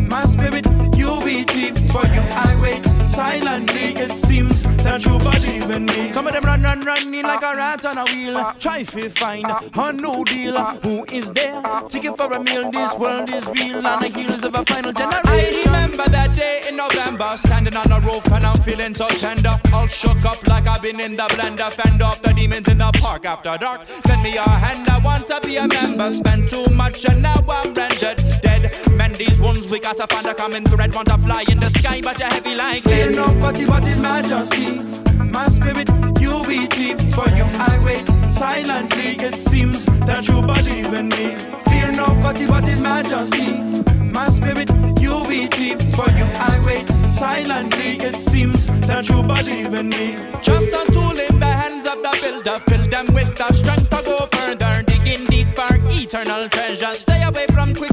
My 0.09 0.25
spirit, 0.25 0.65
you 1.09 1.25
be 1.25 1.45
chief. 1.45 1.75
For 1.91 2.05
you 2.13 2.23
I 2.31 2.57
wait 2.61 2.83
silently. 3.09 3.93
It 4.03 4.11
seems 4.11 4.63
that 4.83 5.05
you 5.05 5.17
believe 5.19 5.69
in 5.69 5.85
me. 5.85 6.11
Some 6.11 6.27
of 6.27 6.33
them 6.33 6.43
run, 6.43 6.61
run, 6.61 6.81
running 6.81 7.23
like 7.23 7.41
a 7.41 7.55
rat 7.55 7.85
on 7.85 7.97
a 7.97 8.05
wheel. 8.05 8.53
Try 8.59 8.83
to 8.83 9.09
find 9.09 9.45
a 9.45 9.93
new 9.93 10.23
deal. 10.25 10.55
Who 10.83 11.05
is 11.11 11.31
there? 11.33 11.61
Seeking 11.89 12.15
for 12.15 12.31
a 12.31 12.43
meal. 12.43 12.71
This 12.71 12.93
world 12.97 13.31
is 13.31 13.45
real 13.47 13.85
on 13.85 14.01
the 14.01 14.09
heels 14.09 14.43
of 14.43 14.55
a 14.55 14.63
final 14.65 14.93
generation. 14.93 15.69
I 15.69 15.83
remember 15.83 16.09
that 16.09 16.35
day 16.35 16.61
in 16.69 16.77
November, 16.77 17.31
standing 17.37 17.75
on 17.75 17.91
a 17.91 17.99
roof 18.05 18.25
and 18.31 18.45
I'm 18.45 18.57
feeling 18.61 18.93
so 18.93 19.07
tender. 19.07 19.51
All 19.73 19.87
shook 19.87 20.23
up 20.25 20.45
like 20.47 20.67
I've 20.67 20.81
been 20.81 20.99
in 20.99 21.15
the 21.15 21.27
blender. 21.35 21.71
Fend 21.71 22.01
off 22.01 22.21
the 22.21 22.33
demons 22.33 22.67
in 22.67 22.77
the 22.77 22.91
park 23.01 23.25
after 23.25 23.57
dark. 23.57 23.81
Lend 24.07 24.23
me 24.23 24.33
your 24.33 24.43
hand, 24.43 24.87
I 24.87 24.99
want 24.99 25.27
to 25.27 25.39
be 25.43 25.57
a 25.57 25.67
member. 25.67 26.11
Spend 26.11 26.49
too 26.49 26.65
much 26.73 27.05
and 27.05 27.21
now 27.21 27.35
I'm 27.47 27.73
rendered 27.73 28.21
dead. 28.41 28.77
Mend 28.91 29.15
these 29.15 29.39
wounds, 29.39 29.69
we 29.71 29.79
gotta 29.79 30.07
find 30.07 30.25
a 30.27 30.33
common 30.33 30.63
thread. 30.65 30.93
Want 30.99 31.07
to 31.07 31.17
fly 31.19 31.45
in 31.47 31.61
the 31.61 31.69
sky, 31.69 32.01
but 32.03 32.19
you're 32.19 32.27
heavy 32.27 32.55
like 32.55 32.83
lead. 32.83 33.15
Nobody 33.15 33.63
but 33.63 33.83
His 33.85 34.01
Majesty. 34.01 34.83
My 35.23 35.47
spirit, 35.47 35.87
you 36.19 36.43
be 36.43 36.67
chief. 36.67 36.99
For 37.15 37.29
you 37.39 37.47
I 37.55 37.79
wait 37.85 38.03
silently. 38.35 39.15
It 39.15 39.33
seems 39.33 39.85
that 39.85 40.27
you 40.27 40.41
believe 40.41 40.91
in 40.91 41.07
me. 41.07 41.37
Fear 41.71 41.93
nobody 41.93 42.45
but 42.45 42.65
His 42.65 42.81
Majesty. 42.81 43.79
My 44.11 44.27
spirit, 44.27 44.69
you 44.99 45.23
be 45.23 45.47
chief. 45.47 45.79
For 45.95 46.11
you 46.19 46.27
I 46.35 46.61
wait 46.65 46.83
silently. 47.15 47.95
It 48.03 48.15
seems 48.15 48.67
that 48.85 49.07
you 49.07 49.23
believe 49.23 49.73
in 49.73 49.87
me. 49.87 50.17
Just 50.41 50.67
a 50.67 50.83
tool 50.91 51.17
in 51.17 51.39
the 51.39 51.53
hands 51.61 51.87
of 51.87 52.03
the 52.03 52.11
builder. 52.21 52.59
Fill 52.67 52.89
them 52.89 53.13
with 53.13 53.33
the 53.37 53.53
strength 53.53 53.89
to 53.89 54.03
go 54.03 54.27
further. 54.33 54.83
Digging 54.83 55.25
deep 55.27 55.47
for 55.55 55.79
eternal 55.95 56.49
treasure. 56.49 56.93
Stay 56.93 57.23
away 57.23 57.45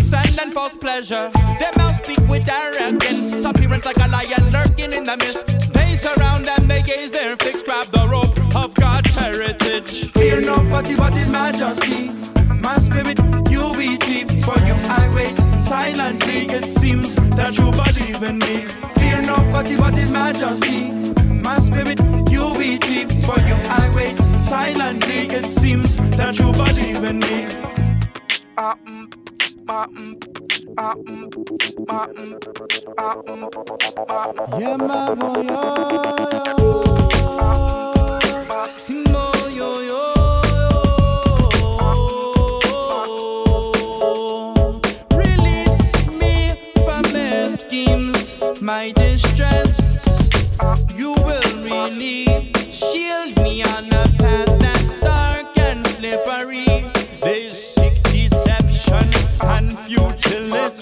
quicksand 0.06 0.38
and 0.40 0.52
false 0.54 0.76
pleasure. 0.76 1.30
Their 1.58 1.72
mouth 1.76 2.04
speak 2.04 2.20
with 2.28 2.48
arrogance. 2.48 3.44
Appearance 3.44 3.86
like 3.86 3.96
a 3.96 4.08
lion 4.08 4.52
lurking 4.52 4.92
in 4.92 5.04
the 5.04 5.16
mist. 5.16 5.72
They 5.72 5.96
surround 5.96 6.44
them, 6.44 6.68
they 6.68 6.82
gaze 6.82 7.10
their 7.10 7.34
fixed. 7.36 7.66
Grab 7.66 7.86
the 7.86 8.06
rope 8.08 8.38
of 8.54 8.72
God's 8.74 9.10
heritage. 9.10 10.12
Fear 10.12 10.42
nobody 10.42 10.94
but 10.94 11.12
His 11.12 11.30
Majesty. 11.30 12.10
My 12.62 12.78
spirit, 12.78 13.18
you 13.50 13.98
chief. 13.98 14.28
For 14.44 14.58
you 14.68 14.76
I 14.98 15.10
wait 15.14 15.34
silently. 15.64 16.46
It 16.54 16.64
seems 16.64 17.16
that 17.36 17.58
you 17.58 17.70
believe 17.72 18.22
in 18.22 18.38
me. 18.38 18.68
Fear 18.98 19.22
nobody 19.22 19.76
but 19.76 19.94
His 19.94 20.12
Majesty. 20.12 20.90
My 21.42 21.58
spirit, 21.58 21.98
you 22.30 22.54
chief. 22.78 23.10
For 23.26 23.40
you 23.40 23.56
I 23.80 23.92
wait 23.94 24.16
silently. 24.46 25.26
It 25.34 25.46
seems 25.46 25.96
that 26.16 26.38
you 26.38 26.52
believe 26.52 27.02
in 27.02 27.18
me. 27.18 27.48
Ah, 28.58 28.74
mm, 28.86 29.25
Yeah, 34.58 34.76
mama, 34.76 35.42
yo. 35.42 35.60
Simo, 38.66 39.26
yo, 39.50 39.80
yo. 39.80 40.02
Release 45.16 46.06
me 46.20 46.34
from 46.84 47.02
their 47.12 47.46
schemes, 47.56 48.36
my 48.62 48.92
distress. 48.92 50.30
You 50.96 51.12
will 51.14 51.42
really 51.64 52.52
shield 52.70 53.35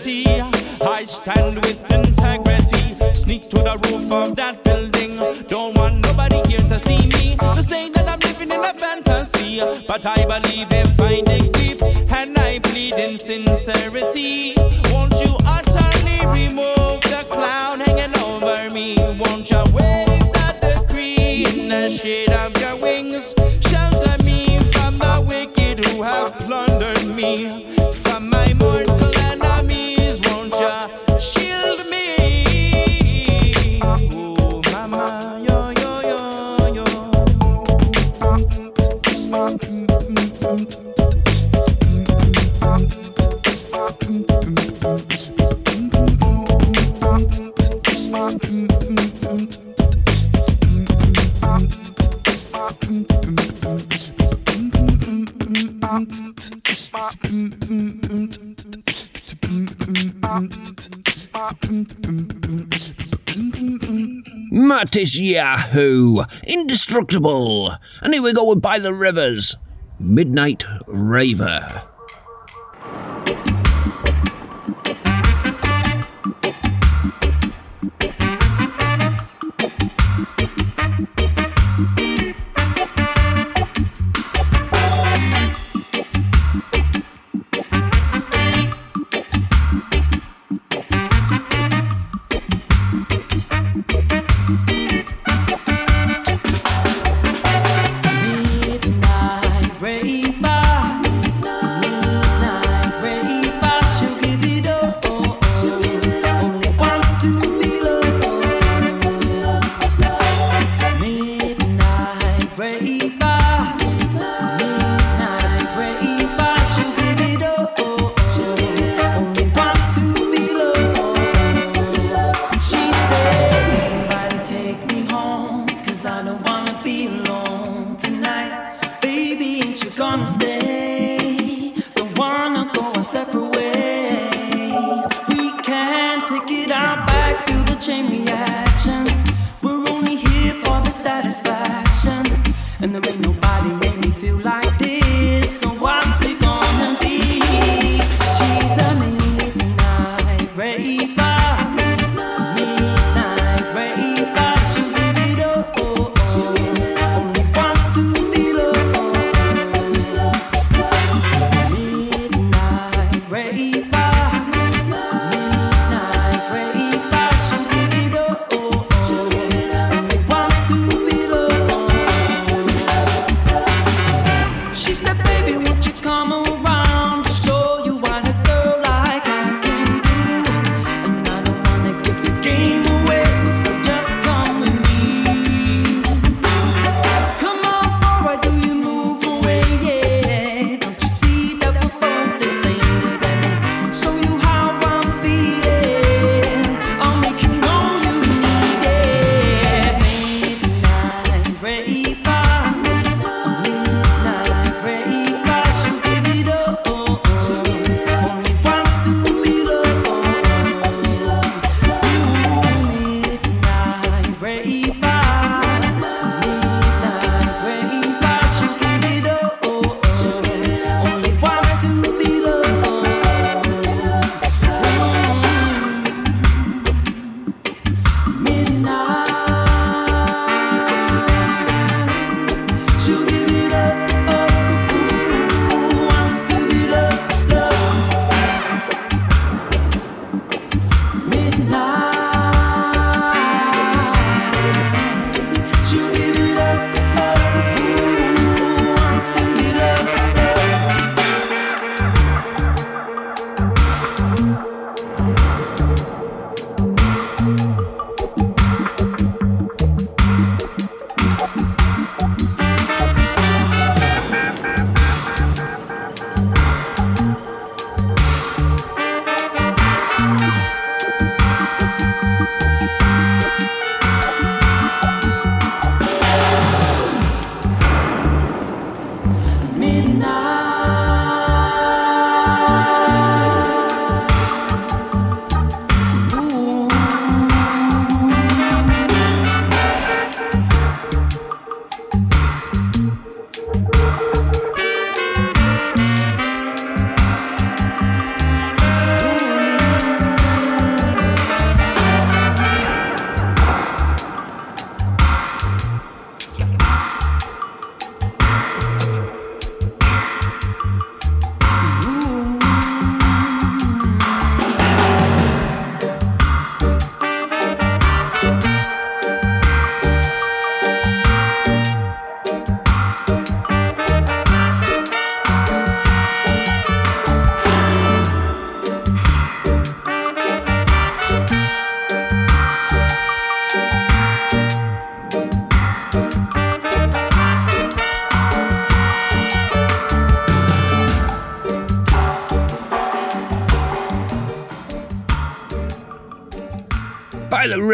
I 0.07 1.07
stand 1.07 1.65
with 1.65 1.91
integrity. 1.91 2.93
Sneak 3.15 3.49
to 3.49 3.57
the 3.57 3.79
roof 3.89 4.13
of 4.13 4.37
that 4.37 4.63
building. 4.63 5.17
Don't 5.47 5.75
want 5.79 6.03
nobody 6.03 6.43
here 6.47 6.59
to 6.59 6.79
see 6.79 7.07
me. 7.07 7.37
To 7.39 7.63
say 7.63 7.89
that 7.89 8.07
I'm 8.07 8.19
living 8.21 8.51
in 8.53 8.63
a 8.63 8.75
fantasy. 8.75 9.61
But 9.89 10.05
I 10.05 10.27
believe 10.27 10.71
in 10.73 10.87
finding 10.99 11.51
deep 11.53 11.81
and 12.13 12.37
I 12.37 12.59
plead 12.59 12.97
in 12.97 13.17
sincerity. 13.17 14.53
Won't 14.93 15.15
you 15.21 15.37
utterly 15.47 16.21
remove 16.27 16.84
Matisyahu! 64.53 66.27
Indestructible! 66.49 67.77
And 68.03 68.13
here 68.13 68.23
we 68.23 68.33
go 68.33 68.49
with 68.49 68.61
By 68.61 68.81
the 68.81 68.93
Rivers. 68.93 69.57
Midnight 70.01 70.65
Raver. 70.89 71.94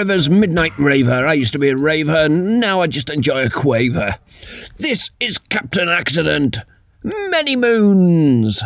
Rivers 0.01 0.31
Midnight 0.31 0.73
Raver. 0.79 1.27
I 1.27 1.35
used 1.35 1.53
to 1.53 1.59
be 1.59 1.69
a 1.69 1.77
raver, 1.77 2.27
now 2.27 2.81
I 2.81 2.87
just 2.87 3.11
enjoy 3.11 3.45
a 3.45 3.51
quaver. 3.51 4.17
This 4.79 5.11
is 5.21 5.37
Captain 5.37 5.91
Accident. 5.91 6.57
Many 7.03 7.55
moons. 7.55 8.63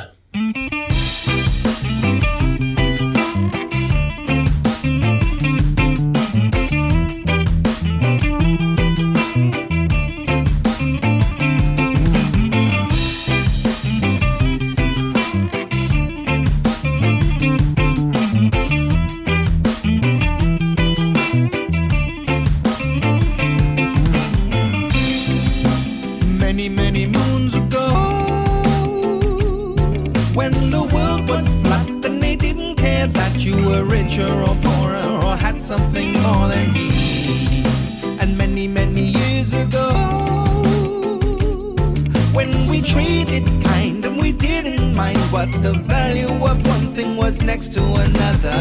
The 45.64 45.72
value 45.72 46.28
of 46.44 46.66
one 46.66 46.92
thing 46.92 47.16
was 47.16 47.40
next 47.40 47.72
to 47.72 47.80
another. 47.80 48.52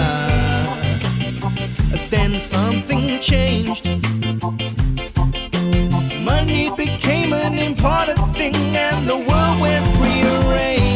Then 2.10 2.40
something 2.40 3.20
changed. 3.20 3.86
Money 6.24 6.72
became 6.78 7.34
an 7.34 7.56
important 7.60 8.20
thing, 8.38 8.56
and 8.56 9.06
the 9.06 9.18
world 9.28 9.60
went 9.60 9.86
rearranged. 9.98 10.93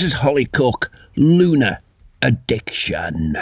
This 0.00 0.14
is 0.14 0.20
Hollie 0.20 0.46
Cook, 0.46 0.90
Lunar 1.14 1.80
Addiction. 2.22 3.36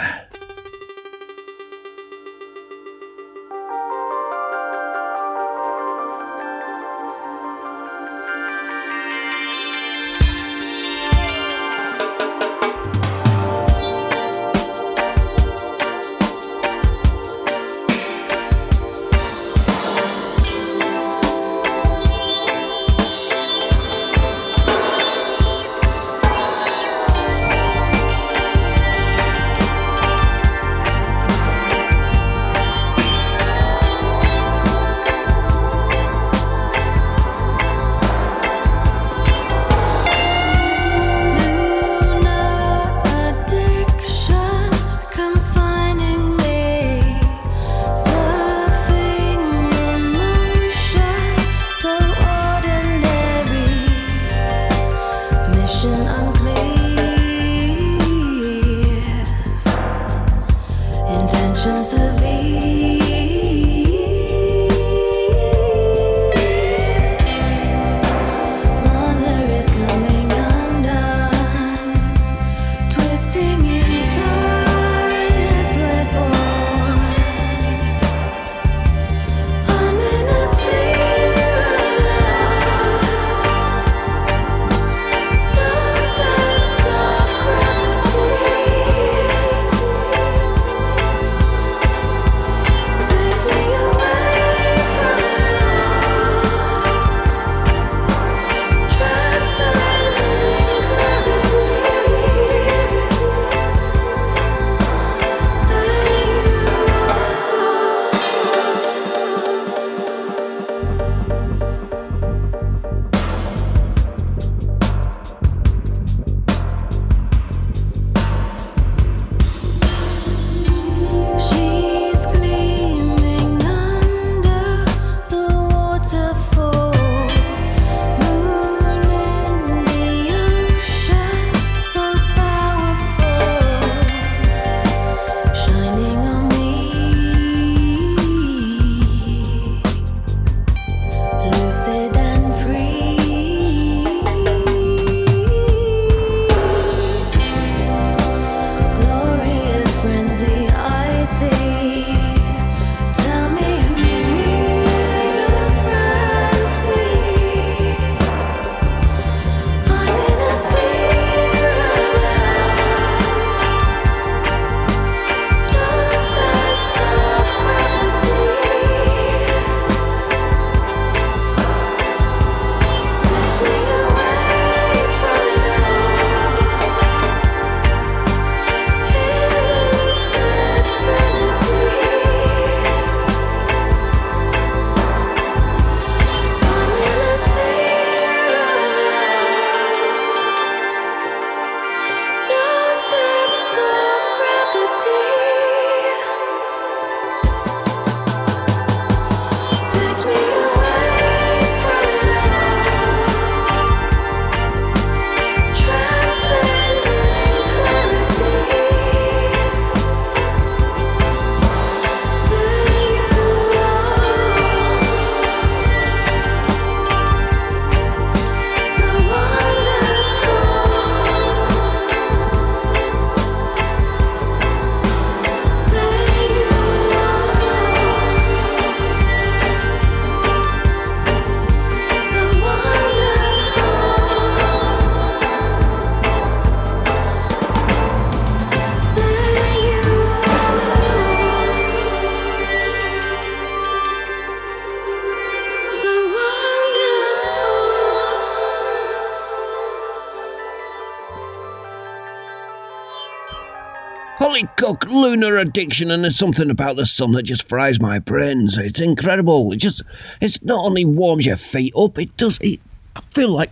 her 255.41 255.57
addiction, 255.57 256.11
and 256.11 256.23
there's 256.23 256.35
something 256.35 256.69
about 256.69 256.95
the 256.95 257.05
sun 257.05 257.31
that 257.33 257.43
just 257.43 257.67
fries 257.67 258.01
my 258.01 258.19
brains. 258.19 258.77
It's 258.77 258.99
incredible. 258.99 259.71
It 259.71 259.77
just, 259.77 260.03
it's 260.41 260.61
not 260.63 260.83
only 260.83 261.05
warms 261.05 261.45
your 261.45 261.55
feet 261.55 261.93
up, 261.95 262.17
it 262.17 262.35
does. 262.37 262.57
It, 262.61 262.79
I 263.15 263.21
feel 263.31 263.51
like 263.51 263.71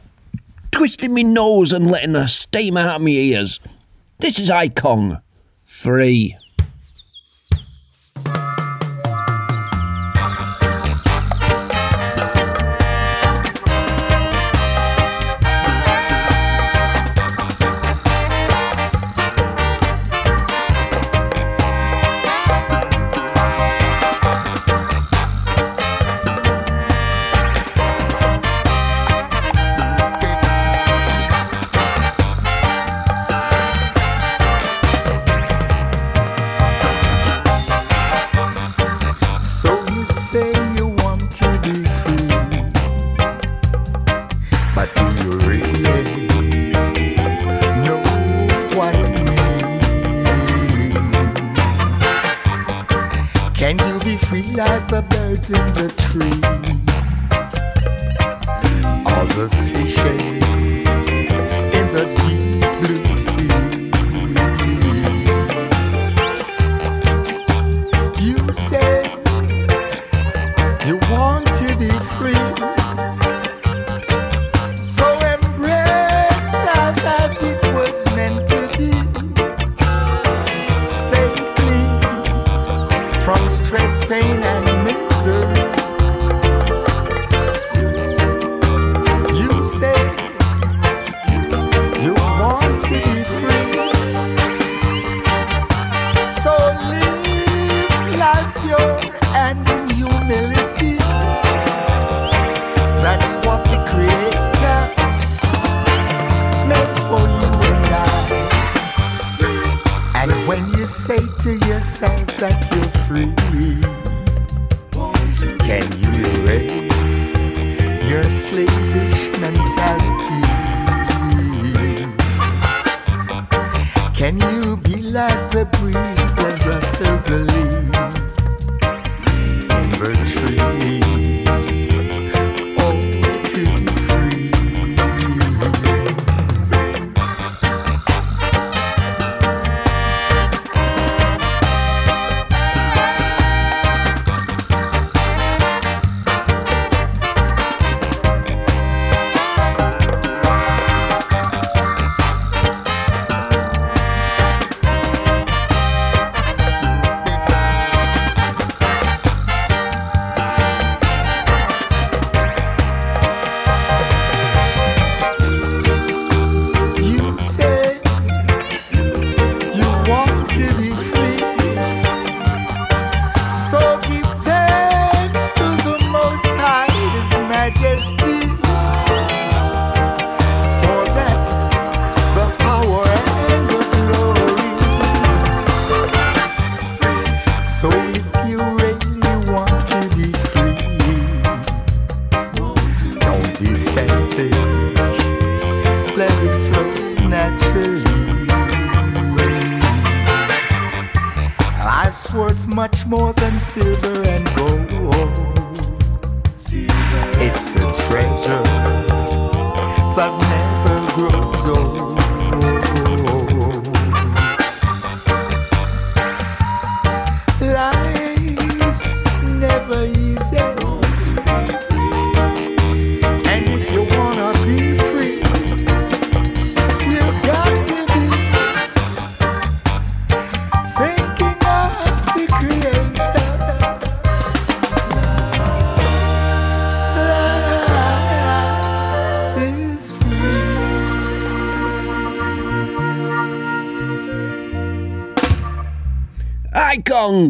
twisting 0.72 1.14
my 1.14 1.24
nose 1.24 1.74
and 1.74 1.90
letting 1.90 2.16
a 2.16 2.28
steam 2.28 2.78
out 2.78 2.96
of 2.96 3.02
my 3.02 3.10
ears. 3.10 3.60
This 4.20 4.40
is 4.40 4.50
Icon. 4.50 5.22
Free. 5.66 6.37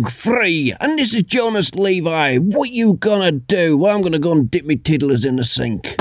free, 0.06 0.74
and 0.80 0.98
this 0.98 1.14
is 1.14 1.24
Jonas 1.24 1.74
Levi. 1.76 2.38
What 2.38 2.72
you 2.72 2.94
gonna 2.96 3.32
do? 3.32 3.78
Well, 3.78 3.96
I'm 3.96 4.02
gonna 4.02 4.20
go 4.20 4.32
and 4.32 4.50
dip 4.50 4.66
my 4.66 4.76
tiddlers 4.76 5.26
in 5.26 5.36
the 5.38 5.44
sink. 5.44 5.97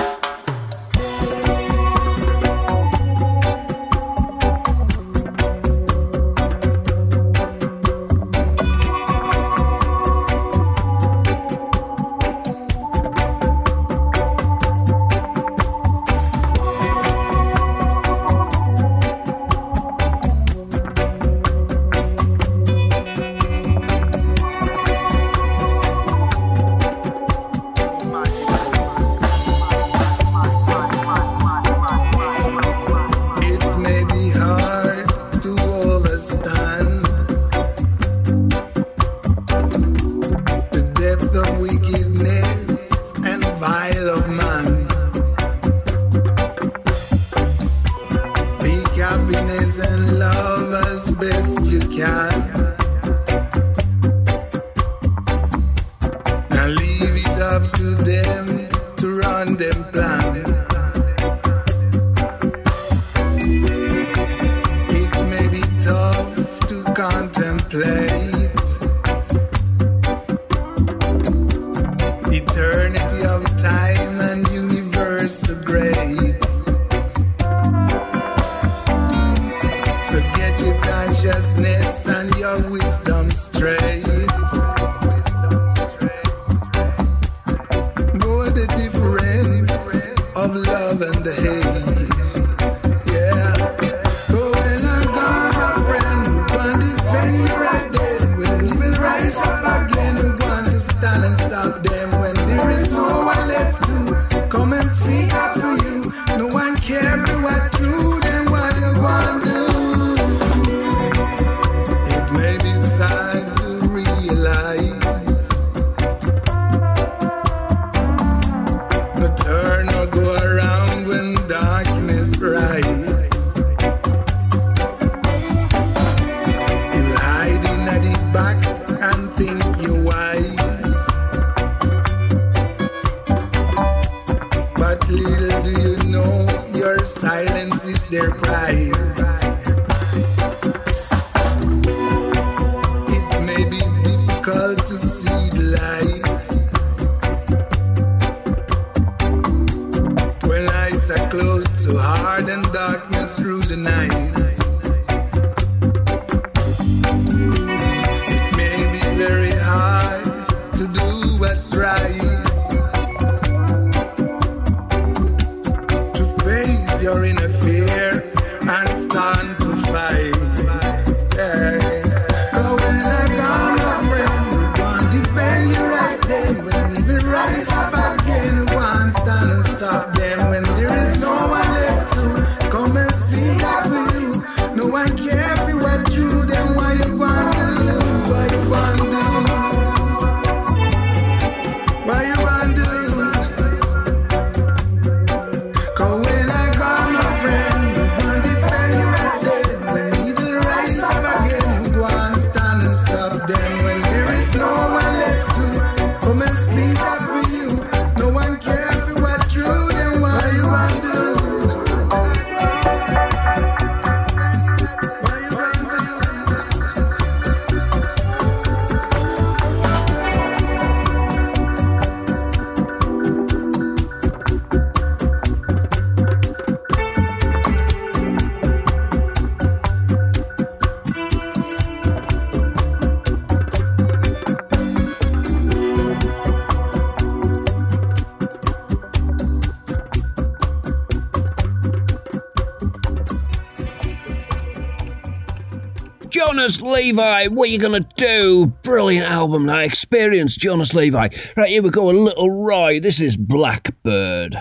Jonas 246.67 246.81
Levi, 246.81 247.47
what 247.47 247.69
are 247.69 247.71
you 247.71 247.79
gonna 247.79 248.01
do? 248.17 248.67
Brilliant 248.83 249.25
album 249.25 249.67
now. 249.67 249.79
Experience 249.79 250.57
Jonas 250.57 250.93
Levi. 250.93 251.29
Right, 251.57 251.69
here 251.69 251.81
we 251.81 251.91
go. 251.91 252.11
A 252.11 252.13
little 252.13 252.65
ride. 252.65 253.05
This 253.05 253.21
is. 253.21 253.37
Blackbird 253.37 254.57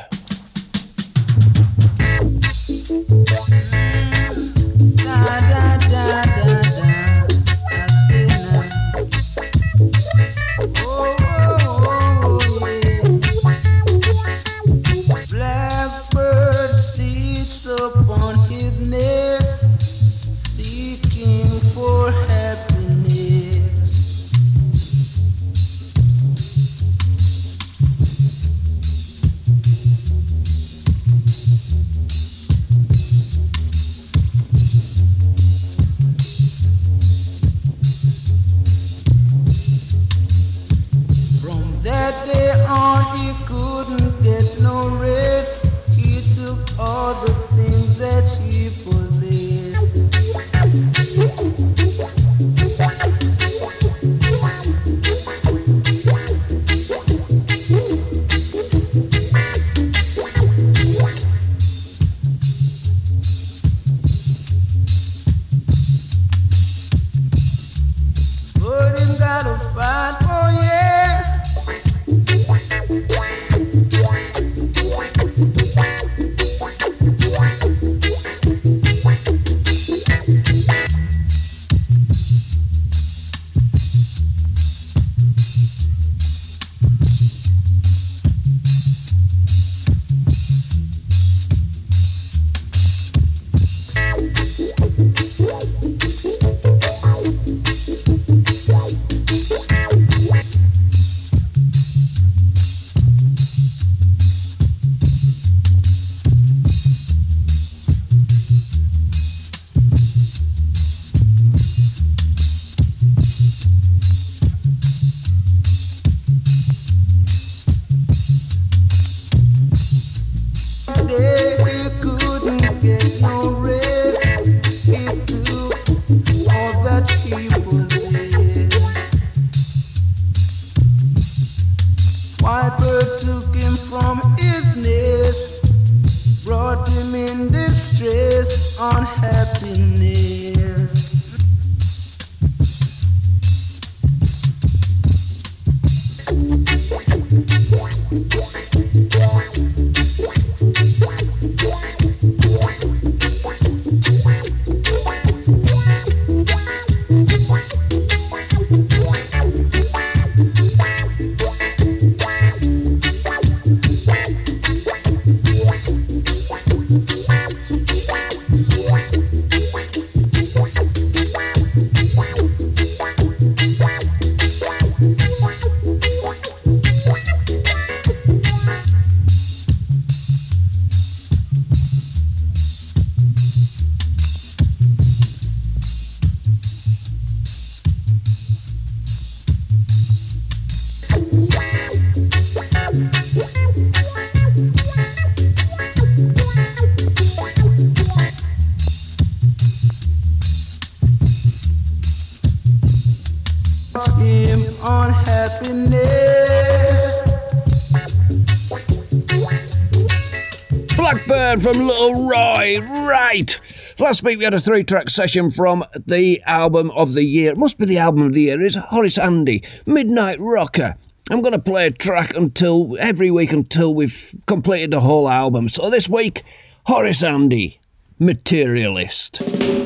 From 211.59 211.87
Little 211.87 212.27
Roy. 212.27 212.79
Right. 212.81 213.59
Last 213.97 214.23
week 214.23 214.39
we 214.39 214.43
had 214.43 214.53
a 214.53 214.59
three 214.59 214.83
track 214.83 215.09
session 215.09 215.49
from 215.49 215.85
the 216.05 216.41
album 216.45 216.91
of 216.91 217.13
the 217.13 217.23
year. 217.23 217.51
It 217.51 217.57
must 217.57 217.77
be 217.77 217.85
the 217.85 217.97
album 217.97 218.23
of 218.23 218.33
the 218.33 218.41
year. 218.41 218.61
It's 218.61 218.75
Horace 218.75 219.17
Andy, 219.17 219.63
Midnight 219.85 220.39
Rocker. 220.39 220.95
I'm 221.31 221.41
going 221.41 221.53
to 221.53 221.59
play 221.59 221.87
a 221.87 221.91
track 221.91 222.35
until 222.35 222.97
every 222.99 223.31
week 223.31 223.53
until 223.53 223.95
we've 223.95 224.35
completed 224.47 224.91
the 224.91 224.99
whole 224.99 225.29
album. 225.29 225.69
So 225.69 225.89
this 225.89 226.09
week, 226.09 226.43
Horace 226.87 227.23
Andy, 227.23 227.79
Materialist. 228.19 229.84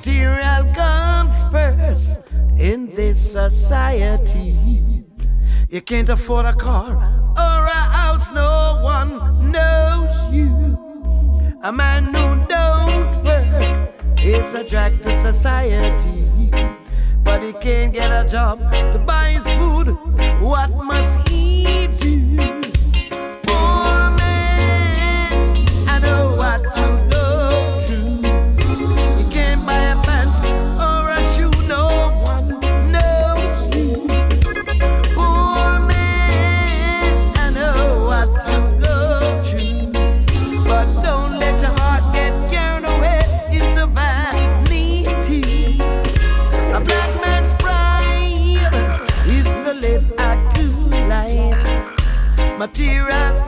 Material 0.00 0.64
comes 0.74 1.42
first 1.52 2.20
in 2.58 2.90
this 2.92 3.32
society. 3.32 4.56
You 5.68 5.82
can't 5.82 6.08
afford 6.08 6.46
a 6.46 6.54
car 6.54 6.96
or 7.36 7.66
a 7.66 7.82
house, 7.98 8.32
no 8.32 8.80
one 8.82 9.52
knows 9.52 10.14
you. 10.32 10.48
A 11.62 11.70
man 11.70 12.14
who 12.14 12.46
don't 12.48 13.22
work 13.22 13.92
is 14.18 14.54
a 14.54 14.64
drag 14.66 15.02
to 15.02 15.14
society. 15.18 16.50
But 17.22 17.42
he 17.42 17.52
can't 17.52 17.92
get 17.92 18.10
a 18.10 18.26
job 18.26 18.58
to 18.92 18.98
buy 18.98 19.32
his 19.32 19.46
food. 19.48 19.88
What 20.40 20.70
must 20.82 21.28
he 21.28 21.88
do? 21.98 22.69
material. 52.60 53.39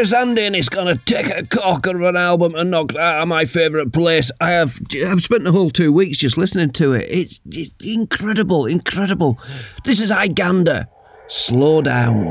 Chris 0.00 0.14
Andin 0.14 0.56
is 0.56 0.70
going 0.70 0.86
to 0.86 1.04
take 1.04 1.26
a 1.26 1.46
cocker 1.46 1.94
of 1.94 2.02
an 2.08 2.16
album 2.16 2.54
and 2.54 2.70
knock 2.70 2.94
out 2.96 3.20
of 3.20 3.28
my 3.28 3.44
favourite 3.44 3.92
place. 3.92 4.30
I 4.40 4.48
have 4.48 4.80
I've 5.06 5.22
spent 5.22 5.44
the 5.44 5.52
whole 5.52 5.68
two 5.68 5.92
weeks 5.92 6.16
just 6.16 6.38
listening 6.38 6.70
to 6.70 6.94
it. 6.94 7.04
It's, 7.06 7.38
it's 7.50 7.70
incredible, 7.82 8.64
incredible. 8.64 9.38
This 9.84 10.00
is 10.00 10.10
Iganda. 10.10 10.86
Slow 11.28 11.82
down. 11.82 12.30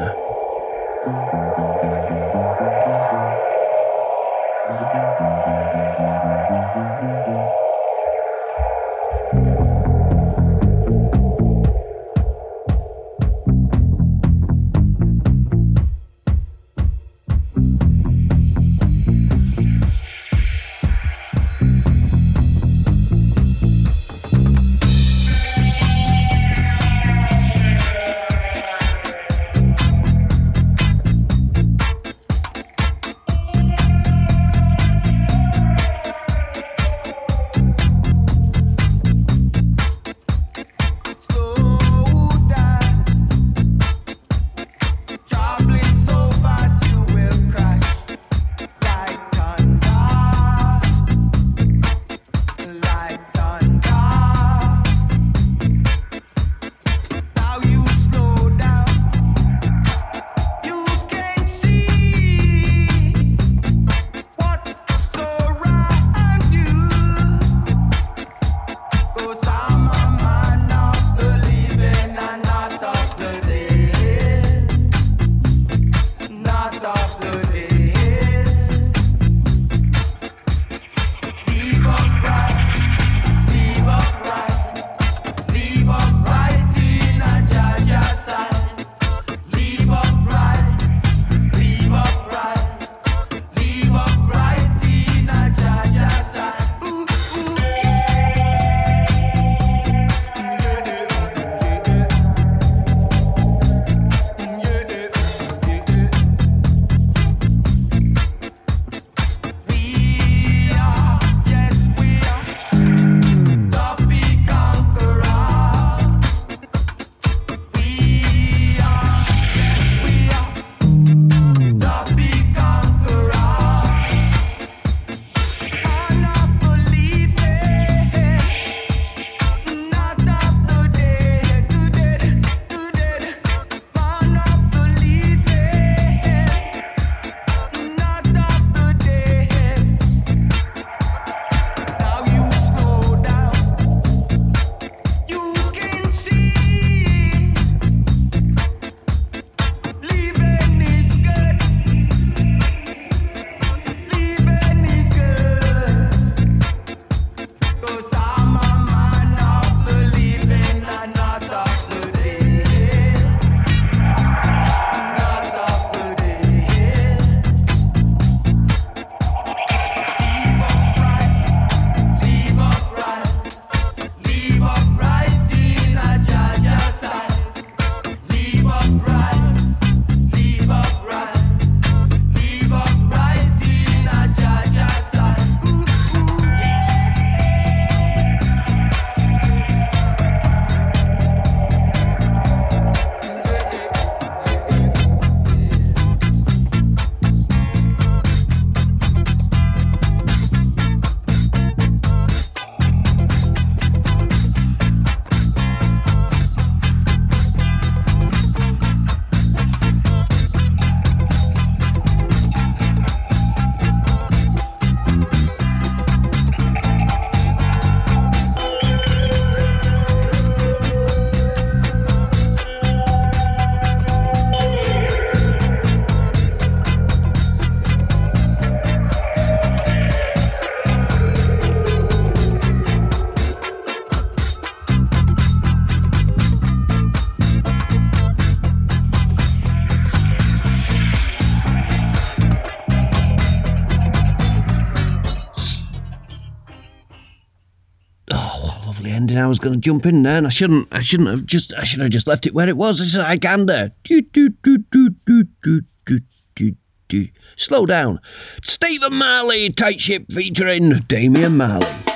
Ending. 249.20 249.38
I 249.38 249.48
was 249.48 249.60
going 249.60 249.74
to 249.74 249.80
jump 249.80 250.06
in 250.06 250.24
there, 250.24 250.38
and 250.38 250.48
I 250.48 250.50
shouldn't. 250.50 250.88
I 250.92 251.02
shouldn't 251.02 251.30
have 251.30 251.46
just. 251.46 251.74
I 251.76 251.84
should 251.84 252.02
have 252.02 252.10
just 252.10 252.28
left 252.28 252.48
it 252.48 252.54
where 252.54 252.70
it 252.70 252.78
was. 252.78 253.00
This 253.00 253.16
is 253.16 253.20
Igander. 253.20 253.92
Do, 254.04 254.22
do, 254.22 254.50
do, 254.50 254.78
do, 254.78 255.10
do, 255.26 255.44
do, 255.62 255.82
do, 256.06 256.20
do, 256.56 256.76
do. 257.10 257.28
Slow 257.58 257.86
down. 257.86 258.20
Stephen 258.64 259.14
Marley, 259.16 259.70
tight 259.70 260.00
ship 260.00 260.32
featuring 260.32 260.92
Damian 261.08 261.58
Marley. 261.58 262.09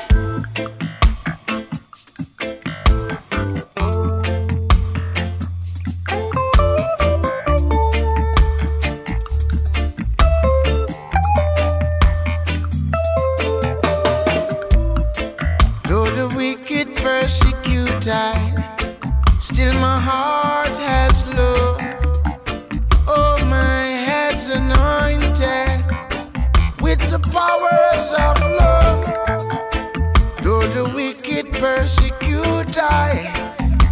I, 32.78 33.30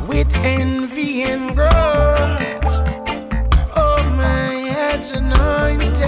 with 0.07 0.33
envy 0.37 1.23
and 1.23 1.55
grudge. 1.55 2.43
Oh, 3.75 4.01
my 4.17 4.55
head's 4.73 5.11
anointed. 5.11 6.01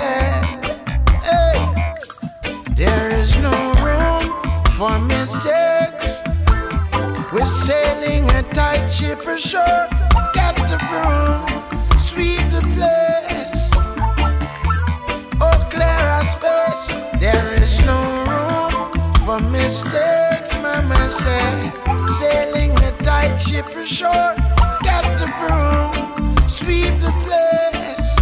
Hey. 1.22 1.74
There 2.76 3.14
is 3.14 3.38
no 3.38 3.52
room 3.84 4.26
for 4.78 4.98
mistakes. 5.00 6.24
We're 7.32 7.46
sailing 7.46 8.30
a 8.30 8.44
tight 8.54 8.88
ship 8.88 9.20
ashore. 9.28 9.88
Get 10.34 10.56
the 10.56 10.80
broom, 10.90 12.00
sweep 12.00 12.42
the 12.52 12.62
place. 12.74 13.72
Oh, 15.42 15.68
clear 15.70 16.04
our 16.16 16.24
space. 16.24 16.88
There 17.20 17.62
is 17.62 17.80
no 17.86 18.00
room 18.30 18.92
for 19.26 19.40
mistakes, 19.52 20.54
Mama 20.62 21.10
said. 21.10 21.93
Sailing 22.24 22.72
a 22.80 22.92
tight 23.04 23.36
ship 23.36 23.66
ashore. 23.66 24.34
Get 24.82 25.04
the 25.20 25.28
broom, 25.40 26.38
sweep 26.48 26.94
the 27.04 27.12
place. 27.26 28.16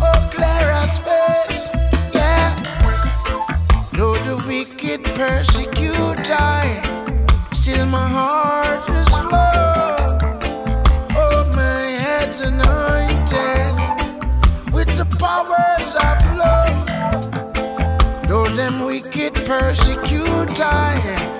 Oh, 0.00 0.20
clear 0.32 0.66
our 0.78 0.86
space. 0.86 1.68
Yeah. 2.14 2.56
Though 3.92 4.14
the 4.24 4.36
wicked 4.48 5.04
persecute 5.20 6.30
I, 6.30 6.80
still 7.52 7.84
my 7.84 8.08
heart 8.08 8.88
is 8.88 9.10
low. 9.34 10.06
Oh, 11.22 11.44
my 11.54 11.82
head's 12.04 12.40
anointed 12.40 13.74
with 14.72 14.88
the 14.96 15.04
powers 15.20 15.92
of 16.08 16.18
love. 16.38 16.78
Though 18.26 18.48
them 18.56 18.86
wicked 18.86 19.34
persecute 19.34 20.58
I 20.58 21.39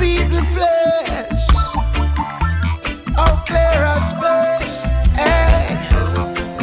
Get 0.00 0.28
the 0.30 0.42
place. 0.54 1.46
Oh, 3.16 3.44
clear 3.46 3.84
our 3.90 4.00
space. 4.10 4.86
Hey. 5.16 5.76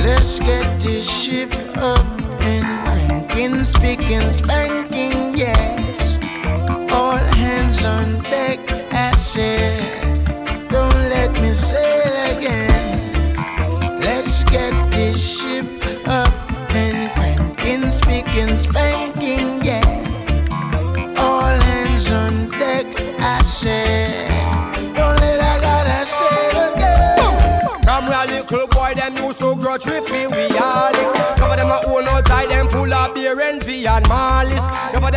Let's 0.03 0.39
get 0.39 0.81
this 0.81 1.07
ship 1.09 1.51
up 1.77 2.05
and 2.41 2.65
cranking, 2.85 3.63
speaking, 3.63 4.31
spanking, 4.33 5.37
yes. 5.37 6.19
All 6.91 7.17
hands 7.39 7.83
on 7.85 8.21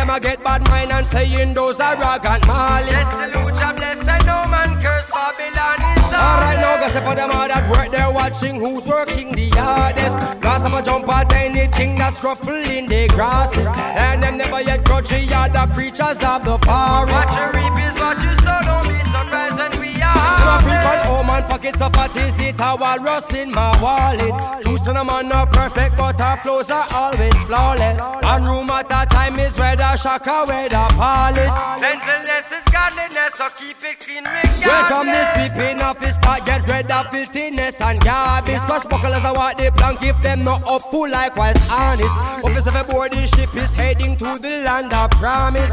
them 0.05 0.15
a 0.15 0.19
get 0.19 0.43
bad 0.43 0.67
mind 0.69 0.91
and 0.91 1.05
saying 1.05 1.53
those 1.53 1.79
are 1.79 1.95
arrogant 1.95 2.45
malice. 2.47 2.91
Bless 2.91 3.17
the 3.17 3.37
Lucha, 3.37 3.75
bless 3.75 4.07
and 4.07 4.25
no 4.25 4.45
man 4.47 4.81
curse 4.81 5.09
Babylon 5.09 5.97
is 5.97 6.13
Alright 6.13 6.59
now, 6.59 6.77
guess 6.79 6.99
for 7.01 7.15
them 7.15 7.31
all 7.31 7.47
that 7.47 7.65
work, 7.69 7.91
they're 7.91 8.11
watching 8.11 8.55
who's 8.59 8.85
working 8.87 9.31
the 9.31 9.49
hardest. 9.49 10.17
Cause 10.41 10.63
I'm 10.63 10.73
a 10.73 10.81
jump 10.81 11.09
at 11.09 11.33
anything 11.33 11.95
that's 11.95 12.23
ruffling 12.23 12.87
the 12.87 13.07
grasses. 13.09 13.67
And 13.77 14.23
them 14.23 14.37
never 14.37 14.61
yet 14.61 14.85
grudge 14.85 15.09
the 15.09 15.25
other 15.33 15.71
creatures 15.73 16.21
of 16.23 16.45
the 16.45 16.57
forest. 16.61 17.11
What 17.11 17.29
you 17.35 17.45
reap 17.57 17.75
is 17.83 17.95
what 17.99 18.21
you 18.21 18.33
sow, 18.45 18.61
don't 18.61 18.87
be 18.87 18.99
surprised 19.09 19.59
and 19.59 19.75
we 19.81 20.01
are. 20.01 20.15
My 20.45 20.61
people, 20.61 21.17
oh 21.17 21.23
man, 21.25 21.43
pockets 21.43 21.81
of 21.81 21.93
fat 21.93 22.15
is 22.15 22.39
it 22.41 22.55
a 22.59 22.77
rust 23.03 23.33
in 23.33 23.51
my 23.51 23.73
wallet. 23.81 24.35
Choosing 24.63 24.97
a 24.97 25.03
man 25.03 25.27
not 25.27 25.51
perfect, 25.51 25.97
but 25.97 26.14
our 26.35 26.41
flows 26.41 26.69
are 26.69 26.85
always 26.93 27.33
flawless. 27.43 28.01
One 28.21 28.43
room 28.43 28.69
at 28.69 28.91
a 28.91 29.05
time 29.07 29.39
is 29.39 29.57
where 29.57 29.75
the 29.75 29.95
shaka, 29.95 30.45
where 30.47 30.69
the 30.69 30.85
palace. 30.97 31.55
Cleanliness 31.79 32.51
is 32.51 32.65
godliness, 32.71 33.33
so 33.35 33.47
keep 33.57 33.77
it 33.83 33.99
clean 33.99 34.23
with 34.23 34.65
Welcome 34.65 35.07
this 35.07 35.27
sweeping 35.33 35.81
office, 35.81 36.15
start 36.15 36.45
get 36.45 36.67
rid 36.67 36.91
of 36.91 37.07
filthiness 37.07 37.79
and 37.81 38.01
garbage. 38.01 38.59
Swashbucklers 38.67 39.23
I 39.23 39.31
what 39.31 39.57
they 39.57 39.71
plank 39.71 40.03
if 40.03 40.21
them 40.21 40.43
not 40.43 40.61
up 40.67 40.81
full 40.91 41.09
likewise 41.09 41.57
honest. 41.71 42.15
Office 42.43 42.67
of 42.67 42.75
a 42.75 42.83
board, 42.83 43.13
the 43.13 43.27
ship 43.27 43.55
is 43.55 43.73
heading 43.73 44.17
to 44.17 44.37
the 44.39 44.63
land 44.65 44.93
of 44.93 45.11
promise. 45.11 45.71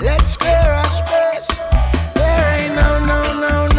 Let's 0.00 0.36
clear 0.36 0.54
our 0.54 0.90
space. 0.90 1.48
There 2.14 2.60
ain't 2.60 2.74
no, 2.74 2.90
no, 3.06 3.20
no, 3.34 3.66
no, 3.66 3.66
no, 3.68 3.75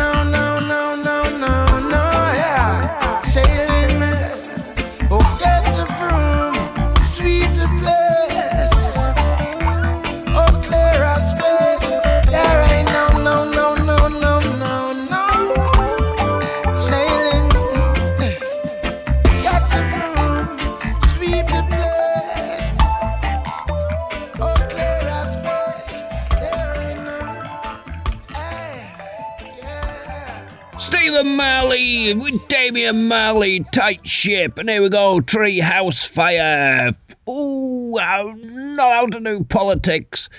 With 32.15 32.47
Damian 32.47 33.09
Marley, 33.09 33.65
tight 33.73 34.07
ship, 34.07 34.57
and 34.57 34.69
here 34.69 34.81
we 34.81 34.87
go, 34.87 35.19
Tree 35.19 35.59
House 35.59 36.05
Fire. 36.05 36.93
Ooh, 37.29 37.97
I 37.99 38.23
know 38.33 38.89
how 38.89 39.07
to 39.07 39.19
do 39.19 39.43
politics. 39.43 40.29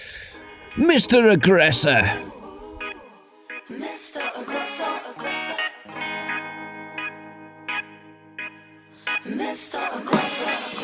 Mr. 0.77 1.31
Aggressor. 1.31 2.01
Mr. 3.71 4.41
Aggressor, 4.41 5.01
aggressor. 5.11 5.57
Mr. 9.27 10.01
Aggressor, 10.01 10.78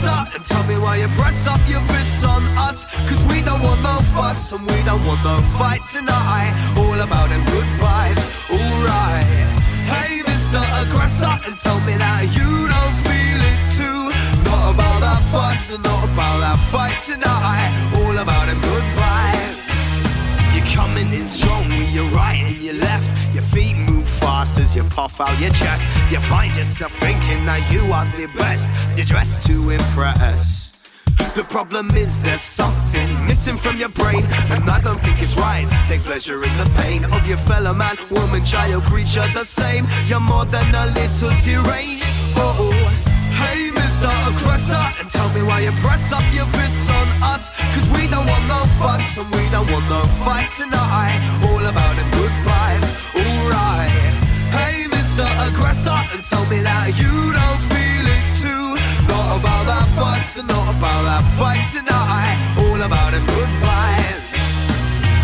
Mr. 0.00 0.08
Aggressor, 0.08 0.54
tell 0.54 0.66
me 0.66 0.78
why 0.78 0.96
you're 0.96 1.08
press 1.10 1.46
up 1.46 1.60
your 1.68 1.80
fists 1.92 2.24
on 2.24 2.42
us. 2.56 2.86
Cause 3.06 3.22
we 3.28 3.42
don't 3.42 3.60
want 3.60 3.82
no 3.82 3.98
fuss 4.14 4.52
and 4.52 4.62
we 4.62 4.82
don't 4.84 5.04
want 5.04 5.22
no 5.22 5.36
fight 5.58 5.82
tonight. 5.92 6.56
All 6.78 6.98
about 6.98 7.28
them 7.28 7.44
good 7.44 7.68
vibes, 7.76 8.50
alright. 8.50 9.26
Hey, 9.92 10.22
Mr. 10.24 10.60
Aggressor, 10.80 11.36
and 11.46 11.56
tell 11.58 11.80
me 11.80 11.96
that 11.98 12.24
you 12.32 12.48
don't 12.72 12.96
feel 13.04 13.40
it 13.52 13.60
too. 13.76 14.00
Not 14.48 14.74
about 14.74 15.00
that 15.04 15.20
fuss 15.32 15.74
and 15.74 15.84
not 15.84 16.04
about 16.04 16.40
that 16.40 16.58
fight 16.72 17.02
tonight. 17.04 17.68
All 18.00 18.16
about 18.16 18.46
them 18.48 18.60
good 18.60 18.86
vibes. 18.96 19.68
You're 20.54 20.70
coming 20.72 21.12
in 21.12 21.26
strong 21.26 21.68
with 21.68 21.92
your 21.92 22.08
right 22.16 22.40
and 22.40 22.56
your 22.56 22.79
as 24.70 24.76
you 24.76 24.84
puff 24.84 25.20
out 25.20 25.38
your 25.40 25.50
chest. 25.50 25.84
You 26.10 26.20
find 26.20 26.54
yourself 26.54 26.92
thinking 26.92 27.44
that 27.46 27.60
you 27.72 27.92
are 27.92 28.06
the 28.16 28.26
best. 28.38 28.68
You're 28.96 29.06
dressed 29.06 29.42
to 29.48 29.70
impress. 29.70 30.70
The 31.34 31.44
problem 31.44 31.90
is 31.96 32.20
there's 32.20 32.40
something 32.40 33.08
missing 33.26 33.56
from 33.56 33.76
your 33.78 33.88
brain, 33.90 34.24
and 34.50 34.62
I 34.70 34.80
don't 34.80 35.00
think 35.00 35.20
it's 35.22 35.36
right 35.36 35.66
to 35.68 35.78
take 35.86 36.02
pleasure 36.02 36.42
in 36.42 36.54
the 36.56 36.68
pain 36.82 37.04
of 37.04 37.26
your 37.26 37.36
fellow 37.36 37.74
man, 37.74 37.96
woman, 38.10 38.44
child, 38.44 38.82
creature, 38.84 39.26
the 39.34 39.44
same. 39.44 39.86
You're 40.06 40.20
more 40.20 40.44
than 40.44 40.74
a 40.74 40.86
little 40.86 41.34
deranged. 41.42 42.06
Oh, 42.38 42.70
hey, 43.42 43.70
Mr. 43.74 44.10
Aggressor, 44.30 44.84
and 45.00 45.10
tell 45.10 45.28
me 45.34 45.42
why 45.42 45.60
you 45.60 45.72
press 45.82 46.12
up 46.12 46.26
your 46.32 46.46
fists 46.58 46.90
on 46.90 47.08
us. 47.22 47.50
Cause 47.74 47.86
we 47.96 48.06
don't 48.08 48.26
want 48.26 48.46
no 48.46 48.60
fuss, 48.78 49.18
and 49.18 49.28
we 49.34 49.44
don't 49.50 49.70
want 49.70 49.86
no 49.88 50.02
fight 50.24 50.50
tonight. 50.56 51.18
All 51.46 51.64
about 51.66 51.94
the 51.98 52.06
good 52.16 52.34
vibes, 52.46 52.90
alright. 53.18 54.09
Mr. 55.20 55.48
Aggressor, 55.48 56.00
and 56.12 56.24
tell 56.24 56.46
me 56.46 56.62
that 56.62 56.96
you 56.96 57.32
don't 57.36 57.60
feel 57.68 58.06
it 58.08 58.24
too. 58.40 58.76
Not 59.06 59.40
about 59.40 59.66
that 59.66 59.86
fuss, 59.94 60.38
and 60.38 60.48
not 60.48 60.74
about 60.74 61.02
that 61.04 61.24
fight 61.36 61.68
tonight. 61.70 62.36
All 62.56 62.80
about 62.80 63.12
the 63.12 63.20
good 63.20 63.52
vibes. 63.60 64.32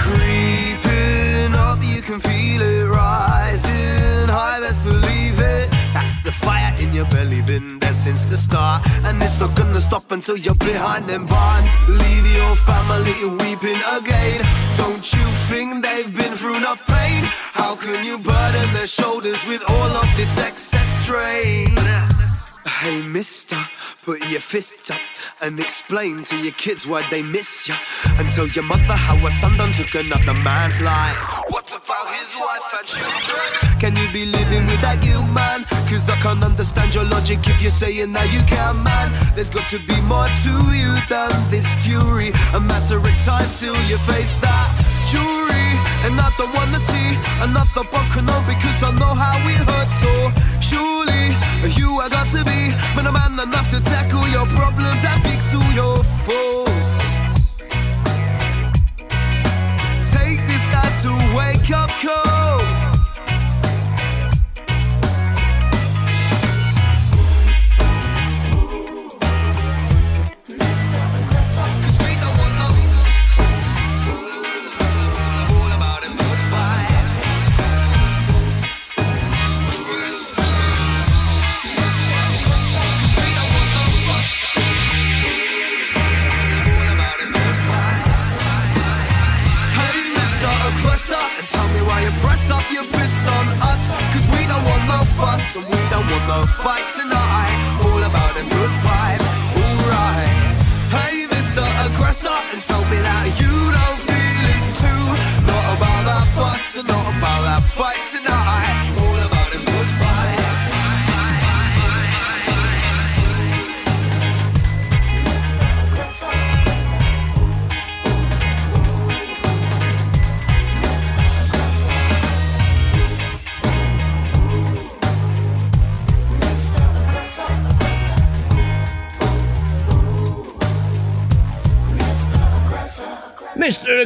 Creeping 0.04 1.54
up, 1.54 1.78
you 1.82 2.02
can 2.02 2.20
feel 2.20 2.60
it 2.60 2.88
rising 2.88 4.28
high, 4.28 4.60
best 4.60 4.84
believe 4.84 5.40
it. 5.40 5.75
That's 6.06 6.20
the 6.20 6.30
fire 6.30 6.72
in 6.80 6.94
your 6.94 7.04
belly, 7.06 7.42
been 7.42 7.80
there 7.80 7.92
since 7.92 8.22
the 8.26 8.36
start. 8.36 8.80
And 9.02 9.20
it's 9.20 9.40
not 9.40 9.56
gonna 9.56 9.80
stop 9.80 10.12
until 10.12 10.36
you're 10.36 10.54
behind 10.54 11.08
them 11.08 11.26
bars. 11.26 11.66
Leave 11.88 12.26
your 12.32 12.54
family 12.54 13.12
weeping 13.42 13.80
again. 13.90 14.40
Don't 14.76 15.06
you 15.12 15.26
think 15.50 15.82
they've 15.82 16.14
been 16.16 16.34
through 16.38 16.58
enough 16.58 16.86
pain? 16.86 17.24
How 17.24 17.74
can 17.74 18.04
you 18.04 18.18
burden 18.18 18.72
their 18.72 18.86
shoulders 18.86 19.44
with 19.48 19.68
all 19.68 19.90
of 20.02 20.06
this 20.16 20.38
excess 20.38 20.86
strain? 21.02 21.74
Hey, 22.66 23.00
mister, 23.00 23.56
put 24.02 24.28
your 24.28 24.40
fist 24.40 24.90
up 24.90 25.00
and 25.40 25.60
explain 25.60 26.24
to 26.24 26.36
your 26.36 26.52
kids 26.52 26.84
why 26.84 27.08
they 27.10 27.22
miss 27.22 27.68
you. 27.68 27.76
And 28.18 28.28
tell 28.30 28.48
your 28.48 28.64
mother 28.64 28.98
how 28.98 29.14
her 29.16 29.30
son 29.30 29.56
done 29.56 29.72
took 29.72 29.94
another 29.94 30.34
man's 30.34 30.80
life. 30.80 31.16
What 31.48 31.68
about 31.70 32.08
his 32.10 32.34
wife 32.34 32.74
and 32.76 32.86
children? 32.86 33.78
Can 33.78 33.96
you 33.96 34.12
be 34.12 34.26
living 34.26 34.66
with 34.66 34.80
that 34.80 35.00
guilt, 35.00 35.30
man? 35.30 35.62
Cause 35.86 36.10
I 36.10 36.16
can't 36.16 36.42
understand 36.42 36.92
your 36.92 37.04
logic 37.04 37.38
if 37.46 37.62
you're 37.62 37.70
saying 37.70 38.12
that 38.14 38.32
you 38.34 38.42
can, 38.50 38.82
man. 38.82 39.14
There's 39.36 39.50
got 39.50 39.68
to 39.68 39.78
be 39.78 40.00
more 40.02 40.26
to 40.26 40.54
you 40.74 40.98
than 41.08 41.30
this 41.48 41.70
fury. 41.86 42.34
A 42.52 42.58
matter 42.58 42.98
of 42.98 43.16
time 43.22 43.48
till 43.62 43.78
you 43.86 43.96
face 44.10 44.34
that 44.42 44.74
jury. 45.14 45.95
And 46.06 46.20
I 46.20 46.30
don't 46.38 46.54
wanna 46.54 46.78
see 46.78 47.08
another 47.42 47.82
broken 47.90 48.28
home 48.28 48.46
because 48.46 48.80
I 48.80 48.92
know 48.92 49.12
how 49.12 49.42
it 49.42 49.62
hurts. 49.70 49.96
So 50.02 50.12
surely 50.60 51.34
you 51.74 51.98
are 51.98 52.08
got 52.08 52.28
to 52.30 52.44
be 52.44 52.60
man, 52.94 53.12
man 53.12 53.32
enough 53.40 53.68
to 53.70 53.80
tackle 53.80 54.26
your 54.28 54.46
problems 54.54 55.02
and 55.02 55.20
fix 55.26 55.52
all 55.52 55.72
your 55.72 56.04
faults. 56.24 56.98
Take 60.14 60.40
this 60.46 60.66
as 60.84 61.04
a 61.06 61.14
wake 61.36 61.70
up 61.72 61.90
call. 62.00 62.35
Fight 96.46 96.92
tonight. 96.94 97.45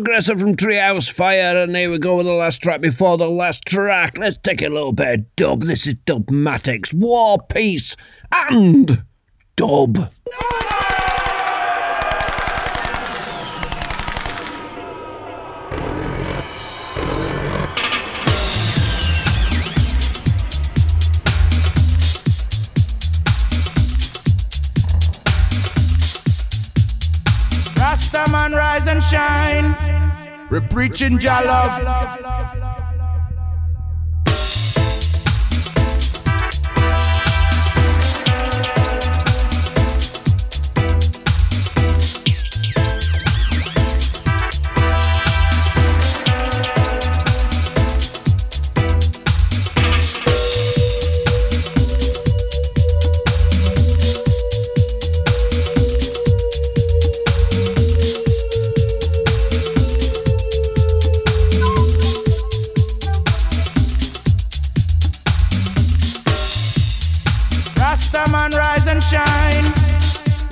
Aggressor 0.00 0.38
from 0.38 0.56
Treehouse 0.56 1.12
Fire, 1.12 1.58
and 1.58 1.76
here 1.76 1.90
we 1.90 1.98
go 1.98 2.16
with 2.16 2.24
the 2.24 2.32
last 2.32 2.62
track 2.62 2.80
before 2.80 3.18
the 3.18 3.28
last 3.28 3.66
track. 3.66 4.16
Let's 4.16 4.38
take 4.38 4.62
a 4.62 4.70
little 4.70 4.94
bit 4.94 5.20
of 5.20 5.36
dub. 5.36 5.60
This 5.64 5.86
is 5.86 5.94
Dubmatix, 5.94 6.94
War, 6.94 7.36
Peace, 7.50 7.96
and 8.32 9.04
Dub. 9.56 10.10
Man 28.40 28.52
rise 28.52 28.86
and 28.86 29.04
shine. 29.04 29.76
We're 30.48 30.62
preaching 30.62 31.18
Jah 31.18 31.42
love. 31.44 32.79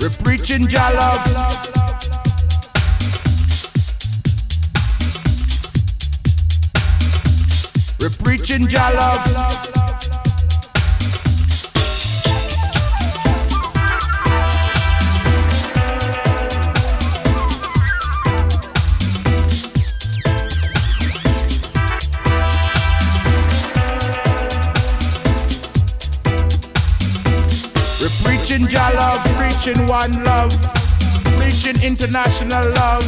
We're 0.09 0.23
preaching 0.23 0.67
love. 0.95 1.69
We're 7.99 8.09
preaching 8.09 8.67
love. 8.95 9.69
We're 28.01 28.09
preaching 28.23 28.67
Jah 28.67 29.28
preaching 29.61 29.87
one 29.87 30.23
love. 30.23 30.51
preaching 31.35 31.75
international 31.83 32.63
love. 32.71 33.03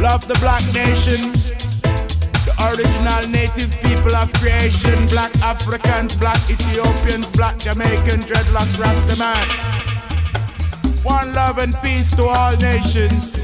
Love 0.00 0.26
the 0.28 0.38
black 0.38 0.62
nation, 0.72 1.32
the 2.46 2.54
original 2.70 3.26
native 3.28 3.74
people 3.82 4.14
of 4.14 4.32
creation. 4.34 4.94
Black 5.08 5.34
Africans, 5.42 6.16
black 6.16 6.38
Ethiopians, 6.48 7.30
black 7.32 7.58
Jamaicans, 7.58 8.26
dreadlocks, 8.26 8.76
Rastaman. 8.78 9.44
One 11.04 11.32
love 11.32 11.58
and 11.58 11.74
peace 11.82 12.14
to 12.14 12.22
all 12.22 12.56
nations. 12.56 13.36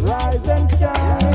Rise 0.00 0.48
and 0.48 0.70
shine, 0.72 1.27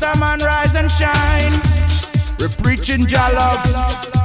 Rastaman, 0.00 0.44
rise 0.44 0.74
and 0.74 0.90
shine. 0.90 1.52
We're 2.38 2.48
preaching 2.62 3.06
Jah 3.06 4.17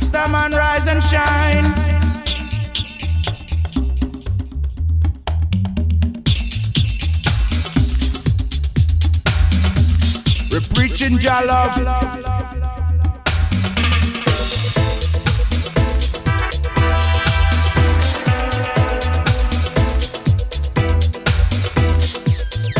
Rastaman, 0.00 0.52
rise 0.56 0.86
and 0.86 1.02
shine. 1.02 1.64
We're 10.50 10.60
preaching 10.74 11.18
Jah 11.18 11.42
love. 11.46 11.76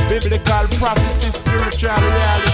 Biblical 0.08 0.66
prophecy, 0.78 1.30
spiritual 1.30 1.90
reality. 1.90 2.49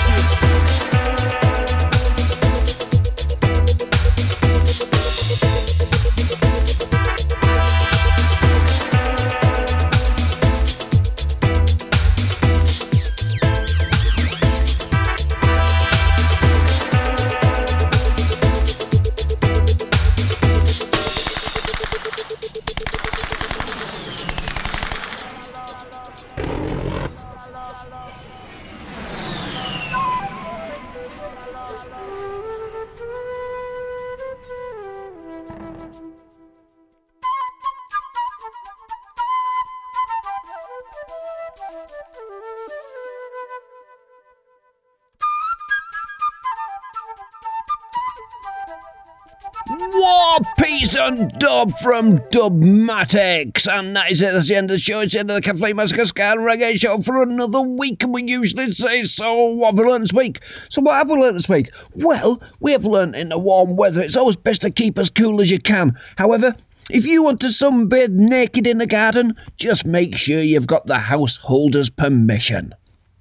Dub 51.56 51.74
from 51.78 52.18
Dubmatix. 52.18 53.66
And 53.66 53.96
that 53.96 54.10
is 54.10 54.20
it. 54.20 54.34
That's 54.34 54.48
the 54.48 54.56
end 54.56 54.70
of 54.70 54.74
the 54.74 54.78
show. 54.78 55.00
It's 55.00 55.14
the 55.14 55.20
end 55.20 55.30
of 55.30 55.36
the 55.36 55.40
Cafe 55.40 55.72
Massacre 55.72 56.04
Ska 56.04 56.34
Reggae 56.36 56.78
show 56.78 56.98
for 56.98 57.22
another 57.22 57.62
week. 57.62 58.02
And 58.02 58.12
we 58.12 58.24
usually 58.24 58.70
say, 58.72 59.04
So, 59.04 59.54
what 59.54 59.68
have 59.68 59.78
we 59.78 59.90
learned 59.90 60.04
this 60.04 60.12
week? 60.12 60.42
So, 60.68 60.82
what 60.82 60.96
have 60.96 61.08
we 61.08 61.18
learned 61.18 61.36
this 61.36 61.48
week? 61.48 61.70
Well, 61.94 62.42
we 62.60 62.72
have 62.72 62.84
learned 62.84 63.16
in 63.16 63.30
the 63.30 63.38
warm 63.38 63.74
weather 63.74 64.02
it's 64.02 64.18
always 64.18 64.36
best 64.36 64.60
to 64.62 64.70
keep 64.70 64.98
as 64.98 65.08
cool 65.08 65.40
as 65.40 65.50
you 65.50 65.58
can. 65.58 65.98
However, 66.18 66.54
if 66.90 67.06
you 67.06 67.24
want 67.24 67.40
to 67.40 67.46
sunbathe 67.46 68.10
naked 68.10 68.66
in 68.66 68.76
the 68.76 68.86
garden, 68.86 69.34
just 69.56 69.86
make 69.86 70.18
sure 70.18 70.42
you've 70.42 70.66
got 70.66 70.86
the 70.86 70.98
householder's 70.98 71.88
permission. 71.88 72.74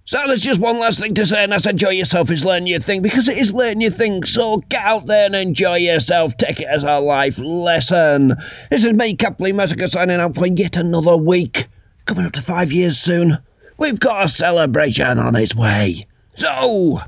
So 0.08 0.20
there's 0.28 0.42
just 0.42 0.62
one 0.62 0.80
last 0.80 1.00
thing 1.00 1.16
to 1.16 1.26
say, 1.26 1.44
and 1.44 1.52
that's 1.52 1.66
enjoy 1.66 1.90
yourself 1.90 2.30
is 2.30 2.46
learn 2.46 2.68
your 2.68 2.80
thing, 2.80 3.02
because 3.02 3.28
it 3.28 3.40
is 3.40 3.54
learn 3.54 3.82
your 3.82 3.90
thing. 3.90 4.24
So 4.24 4.58
get 4.70 4.84
out 4.84 5.08
there 5.08 5.26
and 5.26 5.36
enjoy 5.36 5.78
yourself. 5.78 6.38
Take 6.38 6.60
it 6.60 6.68
as 6.68 6.84
a 6.84 7.00
life 7.00 7.40
lesson. 7.40 8.36
This 8.70 8.84
is 8.84 8.94
me, 8.94 9.16
Capley 9.16 9.52
Massacre, 9.54 9.88
signing 9.88 10.20
out 10.20 10.36
for 10.36 10.46
yet 10.46 10.78
another 10.78 11.18
week. 11.18 11.66
Coming 12.06 12.28
up 12.28 12.34
to 12.34 12.42
five 12.44 12.72
years 12.72 13.00
soon. 13.00 13.40
We've 13.80 14.00
got 14.00 14.26
a 14.26 14.28
celebration 14.28 15.18
on 15.18 15.36
its 15.36 15.56
way. 15.56 16.04
So, 16.36 17.02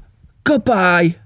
goodbye. 0.44 1.18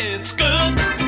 It's 0.00 0.30
good 0.30 1.07